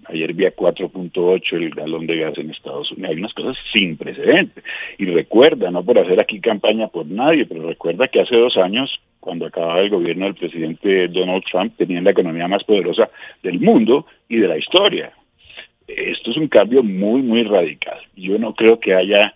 ayer 0.09 0.33
vi 0.33 0.45
a 0.45 0.53
4.8 0.53 1.53
el 1.53 1.69
galón 1.69 2.05
de 2.05 2.17
gas 2.17 2.37
en 2.37 2.51
Estados 2.51 2.91
Unidos. 2.91 3.11
Hay 3.11 3.17
unas 3.17 3.33
cosas 3.33 3.55
sin 3.73 3.95
precedentes. 3.95 4.61
Y 4.97 5.05
recuerda, 5.05 5.71
no 5.71 5.85
por 5.85 5.97
hacer 5.97 6.21
aquí 6.21 6.41
campaña 6.41 6.89
por 6.89 7.05
nadie, 7.05 7.45
pero 7.45 7.65
recuerda 7.67 8.09
que 8.09 8.19
hace 8.19 8.35
dos 8.35 8.57
años, 8.57 8.99
cuando 9.21 9.45
acababa 9.45 9.79
el 9.79 9.89
gobierno 9.89 10.25
del 10.25 10.35
presidente 10.35 11.07
Donald 11.07 11.43
Trump, 11.49 11.73
tenían 11.77 12.03
la 12.03 12.11
economía 12.11 12.49
más 12.49 12.65
poderosa 12.65 13.09
del 13.41 13.61
mundo 13.61 14.05
y 14.27 14.35
de 14.37 14.49
la 14.49 14.57
historia. 14.57 15.13
Esto 15.87 16.31
es 16.31 16.35
un 16.35 16.49
cambio 16.49 16.83
muy, 16.83 17.21
muy 17.21 17.43
radical. 17.43 17.99
Yo 18.17 18.37
no 18.37 18.53
creo 18.53 18.81
que 18.81 18.93
haya... 18.93 19.33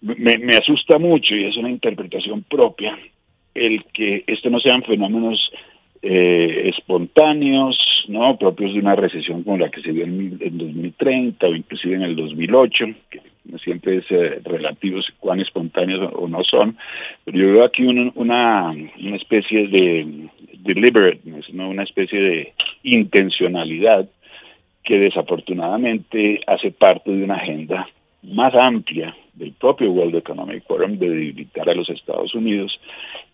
Me, 0.00 0.38
me 0.38 0.56
asusta 0.56 0.98
mucho 0.98 1.34
y 1.34 1.44
es 1.44 1.56
una 1.56 1.70
interpretación 1.70 2.42
propia 2.42 2.96
el 3.54 3.84
que 3.92 4.24
esto 4.26 4.50
no 4.50 4.60
sean 4.60 4.82
fenómenos 4.82 5.50
eh, 6.02 6.70
espontáneos, 6.76 7.76
no 8.08 8.36
propios 8.38 8.72
de 8.72 8.80
una 8.80 8.94
recesión 8.94 9.42
como 9.42 9.58
la 9.58 9.70
que 9.70 9.82
se 9.82 9.92
dio 9.92 10.04
en, 10.04 10.38
2030 10.38 11.46
o 11.46 11.54
inclusive 11.54 11.96
en 11.96 12.02
el 12.02 12.16
2008, 12.16 12.86
que 13.10 13.20
siempre 13.64 13.96
es 13.96 14.04
eh, 14.10 14.40
relativo 14.44 15.00
cuán 15.18 15.40
espontáneos 15.40 16.12
o 16.14 16.28
no 16.28 16.44
son, 16.44 16.76
pero 17.24 17.38
yo 17.38 17.52
veo 17.52 17.64
aquí 17.64 17.84
una, 17.84 18.10
una 18.14 19.16
especie 19.16 19.66
de 19.68 20.28
deliberateness, 20.60 21.52
¿no? 21.52 21.70
una 21.70 21.82
especie 21.82 22.20
de 22.20 22.52
intencionalidad 22.84 24.08
que 24.84 24.98
desafortunadamente 24.98 26.40
hace 26.46 26.70
parte 26.70 27.10
de 27.10 27.24
una 27.24 27.34
agenda 27.34 27.88
más 28.22 28.52
amplia 28.54 29.14
del 29.34 29.52
propio 29.52 29.90
World 29.92 30.16
Economic 30.16 30.64
Forum 30.66 30.98
de 30.98 31.08
debilitar 31.08 31.68
a 31.70 31.74
los 31.74 31.88
Estados 31.88 32.34
Unidos 32.34 32.72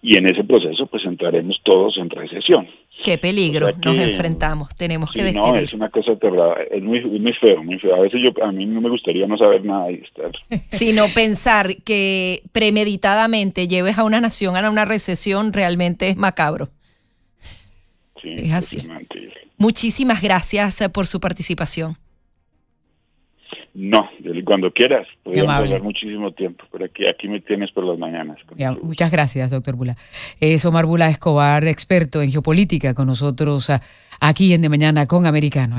y 0.03 0.19
en 0.19 0.31
ese 0.31 0.45
proceso 0.45 0.87
pues 0.87 1.05
entraremos 1.07 1.59
todos 1.65 1.97
en 1.97 2.11
recesión. 2.11 2.69
Qué 3.03 3.17
peligro 3.17 3.71
nos 3.83 3.99
enfrentamos, 3.99 4.75
tenemos 4.77 5.11
que 5.11 5.25
despedir. 5.25 5.43
No, 5.43 5.57
es 5.57 5.73
una 5.73 5.89
cosa 5.89 6.15
terrible, 6.17 6.69
es 6.71 6.83
muy, 6.83 7.01
muy 7.03 7.33
feo, 7.33 7.63
muy 7.65 7.79
feo. 7.79 7.95
A 7.95 8.01
veces 8.01 8.21
yo, 8.23 8.45
a 8.45 8.53
mí 8.53 8.67
no 8.67 8.83
me 8.83 8.91
gustaría 8.91 9.27
no 9.27 9.39
saber 9.39 9.65
nada 9.65 9.91
y 9.91 9.95
estar... 9.95 10.31
Sino 10.71 11.07
pensar 11.15 11.77
que 11.85 12.43
premeditadamente 12.53 13.67
lleves 13.67 13.99
a 13.99 14.05
una 14.05 14.21
nación 14.21 14.57
a 14.57 14.71
una 14.71 14.85
recesión 14.85 15.53
realmente 15.53 16.11
es 16.11 16.17
macabro. 16.17 16.69
Sí, 18.23 18.35
es 18.37 18.53
así. 18.53 18.79
Muchísimas 19.57 20.23
gracias 20.23 20.87
por 20.93 21.07
su 21.07 21.21
participación. 21.21 21.97
No, 23.75 24.09
cuando 24.45 24.71
quieras. 24.71 25.07
Podríamos 25.25 25.53
hablar 25.53 25.83
muchísimo 25.83 26.31
tiempo, 26.31 26.65
pero 26.71 26.85
aquí, 26.85 27.07
aquí 27.09 27.27
me 27.27 27.41
tienes 27.41 27.73
por 27.73 27.85
las 27.85 27.99
mañanas. 27.99 28.39
muchas 28.83 29.11
gracias, 29.11 29.51
doctor 29.51 29.75
Bula. 29.75 29.97
Es 30.39 30.65
Omar 30.65 30.87
Bula 30.87 31.09
Escobar, 31.09 31.67
experto 31.67 32.23
en 32.23 32.31
geopolítica, 32.31 32.95
con 32.95 33.09
nosotros 33.09 33.71
ah, 33.71 33.81
aquí 34.21 34.55
en 34.55 34.63
De 34.63 34.69
Mañana 34.69 35.07
con 35.07 35.27
Americano. 35.27 35.77